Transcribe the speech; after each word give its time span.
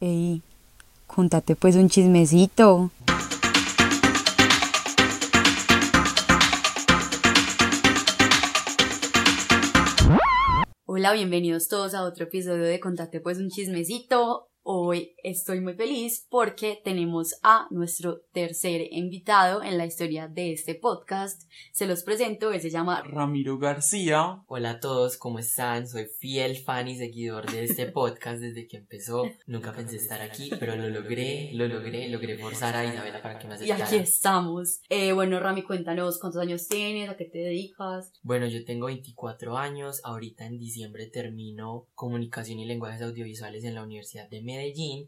Ey, 0.00 0.42
contate 1.08 1.56
pues 1.56 1.74
un 1.74 1.88
chismecito. 1.88 2.92
Hola, 10.86 11.12
bienvenidos 11.14 11.66
todos 11.66 11.94
a 11.94 12.04
otro 12.04 12.26
episodio 12.26 12.62
de 12.62 12.78
Contate 12.78 13.20
pues 13.20 13.38
un 13.38 13.48
chismecito. 13.50 14.47
Hoy 14.70 15.14
estoy 15.24 15.62
muy 15.62 15.72
feliz 15.72 16.26
porque 16.28 16.78
tenemos 16.84 17.36
a 17.42 17.66
nuestro 17.70 18.20
tercer 18.34 18.82
invitado 18.90 19.62
en 19.62 19.78
la 19.78 19.86
historia 19.86 20.28
de 20.28 20.52
este 20.52 20.74
podcast. 20.74 21.50
Se 21.72 21.86
los 21.86 22.02
presento, 22.02 22.52
él 22.52 22.60
se 22.60 22.68
llama 22.68 23.02
Ramiro 23.02 23.56
García. 23.56 24.42
Hola 24.46 24.72
a 24.72 24.80
todos, 24.80 25.16
¿cómo 25.16 25.38
están? 25.38 25.88
Soy 25.88 26.04
fiel 26.18 26.58
fan 26.58 26.86
y 26.86 26.98
seguidor 26.98 27.50
de 27.50 27.64
este 27.64 27.86
podcast 27.92 28.42
desde 28.42 28.68
que 28.68 28.76
empezó. 28.76 29.24
Nunca 29.46 29.72
pensé 29.72 29.96
estar 29.96 30.20
aquí, 30.20 30.50
pero 30.60 30.76
lo 30.76 30.90
logré, 30.90 31.50
lo 31.54 31.66
logré, 31.66 32.10
logré 32.10 32.36
forzar 32.36 32.76
a 32.76 32.84
Isabela 32.84 33.22
para 33.22 33.38
que 33.38 33.48
me 33.48 33.54
Y 33.54 33.70
aceptara. 33.70 33.86
aquí 33.86 33.96
estamos. 33.96 34.82
Eh, 34.90 35.12
bueno, 35.12 35.40
Rami, 35.40 35.62
cuéntanos 35.62 36.18
cuántos 36.18 36.42
años 36.42 36.68
tienes, 36.68 37.08
a 37.08 37.16
qué 37.16 37.24
te 37.24 37.38
dedicas. 37.38 38.12
Bueno, 38.22 38.46
yo 38.46 38.62
tengo 38.66 38.84
24 38.84 39.56
años, 39.56 40.02
ahorita 40.04 40.44
en 40.44 40.58
diciembre 40.58 41.06
termino 41.06 41.86
comunicación 41.94 42.58
y 42.58 42.66
lenguajes 42.66 43.00
audiovisuales 43.00 43.64
en 43.64 43.74
la 43.74 43.82
Universidad 43.82 44.28
de 44.28 44.42
Medellín. 44.42 44.57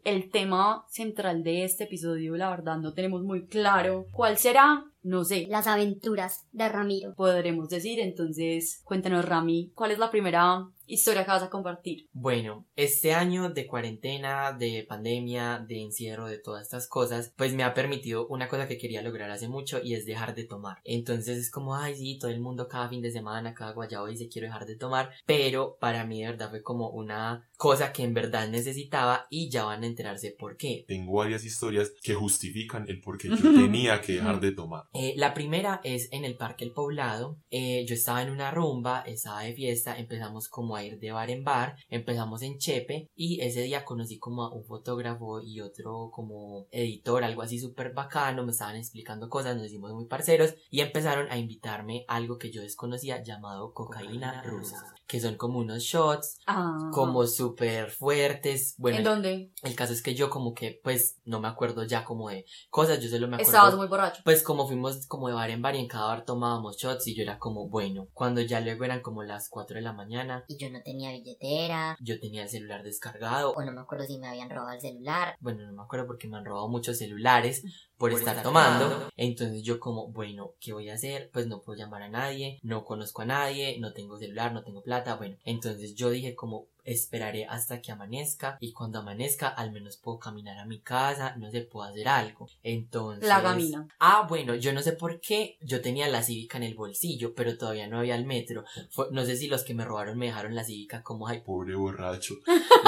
El 0.03 0.29
tema 0.29 0.85
central 0.89 1.43
de 1.43 1.63
este 1.63 1.85
episodio, 1.85 2.35
la 2.35 2.49
verdad, 2.49 2.77
no 2.77 2.93
tenemos 2.93 3.23
muy 3.23 3.45
claro 3.45 4.05
cuál 4.11 4.37
será. 4.37 4.85
No 5.03 5.23
sé, 5.23 5.47
Las 5.49 5.65
aventuras 5.65 6.45
de 6.51 6.69
Ramiro. 6.69 7.15
podremos 7.15 7.69
decir. 7.69 7.99
Entonces, 7.99 8.81
cuéntanos, 8.83 9.25
Rami, 9.25 9.71
¿cuál 9.73 9.89
es 9.91 9.97
la 9.97 10.11
primera 10.11 10.67
historia 10.93 11.23
que 11.23 11.31
vas 11.31 11.43
a 11.43 11.49
compartir? 11.49 12.09
Bueno, 12.13 12.67
este 12.75 13.13
año 13.13 13.49
de 13.49 13.67
cuarentena, 13.67 14.53
de 14.53 14.85
pandemia, 14.87 15.63
de 15.67 15.81
encierro, 15.81 16.27
de 16.27 16.37
todas 16.37 16.63
estas 16.63 16.87
cosas, 16.87 17.33
pues 17.37 17.53
me 17.53 17.63
ha 17.63 17.73
permitido 17.73 18.27
una 18.27 18.47
cosa 18.47 18.67
que 18.67 18.77
quería 18.77 19.01
lograr 19.01 19.31
hace 19.31 19.47
mucho 19.47 19.79
y 19.83 19.93
es 19.95 20.05
dejar 20.05 20.35
de 20.35 20.43
tomar. 20.43 20.77
Entonces 20.83 21.37
es 21.37 21.51
como, 21.51 21.75
ay, 21.75 21.95
sí, 21.95 22.17
todo 22.19 22.31
el 22.31 22.41
mundo 22.41 22.67
cada 22.67 22.89
fin 22.89 23.01
de 23.01 23.11
semana, 23.11 23.53
cada 23.53 23.73
guayabo 23.73 24.07
dice 24.07 24.29
quiero 24.29 24.47
dejar 24.47 24.65
de 24.65 24.75
tomar, 24.75 25.11
pero 25.25 25.77
para 25.79 26.05
mí 26.05 26.21
de 26.21 26.27
verdad 26.27 26.49
fue 26.49 26.61
como 26.61 26.89
una 26.89 27.47
cosa 27.57 27.93
que 27.93 28.03
en 28.03 28.13
verdad 28.13 28.49
necesitaba 28.49 29.27
y 29.29 29.49
ya 29.49 29.65
van 29.65 29.83
a 29.83 29.87
enterarse 29.87 30.35
por 30.37 30.57
qué. 30.57 30.83
Tengo 30.87 31.13
varias 31.13 31.45
historias 31.45 31.91
que 32.01 32.13
justifican 32.13 32.89
el 32.89 32.99
por 33.01 33.17
qué 33.17 33.29
yo 33.29 33.35
tenía 33.53 34.01
que 34.01 34.13
dejar 34.13 34.39
de 34.39 34.51
tomar. 34.51 34.85
Eh, 34.93 35.13
la 35.15 35.33
primera 35.33 35.79
es 35.83 36.09
en 36.11 36.25
el 36.25 36.35
Parque 36.35 36.65
El 36.65 36.73
Poblado. 36.73 37.37
Eh, 37.49 37.85
yo 37.87 37.93
estaba 37.93 38.21
en 38.21 38.29
una 38.29 38.51
rumba, 38.51 39.01
estaba 39.01 39.41
de 39.41 39.53
fiesta, 39.53 39.97
empezamos 39.97 40.47
como 40.47 40.75
a 40.75 40.80
ir 40.83 40.99
de 40.99 41.11
bar 41.11 41.29
en 41.29 41.43
bar, 41.43 41.75
empezamos 41.89 42.41
en 42.41 42.57
Chepe 42.57 43.09
y 43.15 43.41
ese 43.41 43.61
día 43.63 43.85
conocí 43.85 44.17
como 44.19 44.43
a 44.43 44.53
un 44.53 44.65
fotógrafo 44.65 45.41
y 45.41 45.61
otro 45.61 46.09
como 46.11 46.67
editor, 46.71 47.23
algo 47.23 47.41
así 47.41 47.59
súper 47.59 47.93
bacano, 47.93 48.45
me 48.45 48.51
estaban 48.51 48.75
explicando 48.75 49.29
cosas, 49.29 49.55
nos 49.55 49.67
hicimos 49.67 49.93
muy 49.93 50.05
parceros 50.05 50.55
y 50.69 50.81
empezaron 50.81 51.31
a 51.31 51.37
invitarme 51.37 52.05
a 52.07 52.15
algo 52.15 52.37
que 52.37 52.51
yo 52.51 52.61
desconocía 52.61 53.23
llamado 53.23 53.73
cocaína 53.73 54.41
rusa, 54.43 54.93
que 55.11 55.19
son 55.19 55.35
como 55.35 55.59
unos 55.59 55.83
shots 55.83 56.37
Ah, 56.47 56.89
como 56.93 57.27
súper 57.27 57.91
fuertes. 57.91 58.75
Bueno, 58.77 58.99
¿En 58.99 59.03
dónde? 59.03 59.51
el 59.61 59.75
caso 59.75 59.91
es 59.91 60.01
que 60.01 60.15
yo 60.15 60.29
como 60.29 60.53
que 60.53 60.79
pues 60.81 61.17
no 61.25 61.41
me 61.41 61.49
acuerdo 61.49 61.83
ya 61.83 62.05
como 62.05 62.29
de 62.29 62.45
cosas, 62.69 63.01
yo 63.01 63.09
solo 63.09 63.27
me 63.27 63.35
acuerdo 63.35 63.51
Estabas 63.51 63.75
muy 63.75 63.87
borracho. 63.87 64.21
pues 64.23 64.41
como 64.41 64.65
fuimos 64.67 65.05
como 65.07 65.27
de 65.27 65.33
bar 65.33 65.49
en 65.49 65.61
bar 65.61 65.75
y 65.75 65.79
en 65.79 65.87
cada 65.89 66.07
bar 66.07 66.23
tomábamos 66.23 66.77
shots 66.77 67.07
y 67.07 67.15
yo 67.15 67.23
era 67.23 67.39
como, 67.39 67.67
bueno, 67.67 68.07
cuando 68.13 68.39
ya 68.39 68.61
luego 68.61 68.85
eran 68.85 69.01
como 69.01 69.21
las 69.23 69.49
4 69.49 69.75
de 69.75 69.81
la 69.81 69.91
mañana, 69.91 70.45
Y 70.47 70.55
yo 70.57 70.69
no 70.69 70.81
tenía 70.81 71.11
billetera. 71.11 71.97
yo 71.99 72.17
tenía 72.21 72.43
el 72.43 72.49
celular 72.49 72.81
descargado. 72.83 73.51
O 73.51 73.61
no 73.65 73.73
me 73.73 73.81
acuerdo 73.81 74.05
si 74.05 74.17
me 74.17 74.29
habían 74.29 74.49
robado 74.49 74.71
el 74.71 74.79
celular. 74.79 75.35
Bueno, 75.41 75.65
no 75.67 75.73
me 75.73 75.83
acuerdo 75.83 76.07
porque 76.07 76.29
me 76.29 76.37
han 76.37 76.45
robado 76.45 76.69
muchos 76.69 76.97
celulares 76.97 77.63
por, 77.97 78.11
estar, 78.13 78.29
estar 78.29 78.43
tomando. 78.43 78.85
tomando. 78.85 79.09
Entonces 79.17 79.61
yo 79.63 79.77
como, 79.79 80.07
bueno, 80.07 80.53
¿qué 80.61 80.71
voy 80.71 80.89
a 80.89 80.93
hacer? 80.93 81.29
Pues 81.33 81.47
no 81.47 81.61
puedo 81.61 81.77
llamar 81.77 82.01
a 82.03 82.09
nadie, 82.09 82.59
no 82.63 82.85
conozco 82.85 83.21
a 83.23 83.25
nadie, 83.25 83.77
no 83.79 83.91
tengo 83.93 84.17
celular, 84.17 84.53
no 84.53 84.63
tengo 84.63 84.81
plata. 84.81 85.00
Bueno, 85.17 85.37
entonces 85.45 85.95
yo 85.95 86.09
dije 86.09 86.35
como, 86.35 86.67
esperaré 86.83 87.45
hasta 87.45 87.79
que 87.81 87.91
amanezca 87.91 88.57
y 88.59 88.71
cuando 88.73 88.99
amanezca 88.99 89.47
al 89.47 89.71
menos 89.71 89.97
puedo 89.97 90.17
caminar 90.17 90.57
a 90.57 90.65
mi 90.65 90.79
casa, 90.79 91.35
no 91.37 91.51
sé, 91.51 91.61
puedo 91.61 91.87
hacer 91.87 92.07
algo. 92.07 92.47
Entonces... 92.63 93.27
La 93.27 93.39
gamina. 93.41 93.87
Ah, 93.99 94.25
bueno, 94.27 94.55
yo 94.55 94.73
no 94.73 94.81
sé 94.81 94.93
por 94.93 95.19
qué 95.21 95.57
yo 95.61 95.81
tenía 95.81 96.07
la 96.07 96.23
cívica 96.23 96.57
en 96.57 96.63
el 96.63 96.73
bolsillo, 96.75 97.35
pero 97.35 97.57
todavía 97.57 97.87
no 97.87 97.99
había 97.99 98.15
el 98.15 98.25
metro. 98.25 98.63
Fue- 98.89 99.07
no 99.11 99.23
sé 99.25 99.35
si 99.37 99.47
los 99.47 99.63
que 99.63 99.73
me 99.75 99.85
robaron 99.85 100.17
me 100.17 100.25
dejaron 100.27 100.55
la 100.55 100.63
cívica 100.63 101.03
como, 101.03 101.27
ay, 101.27 101.41
Pobre 101.41 101.75
borracho. 101.75 102.35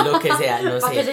lo 0.04 0.20
que 0.20 0.32
sea, 0.34 0.62
no 0.64 0.74
que 0.90 1.04
sé. 1.04 1.12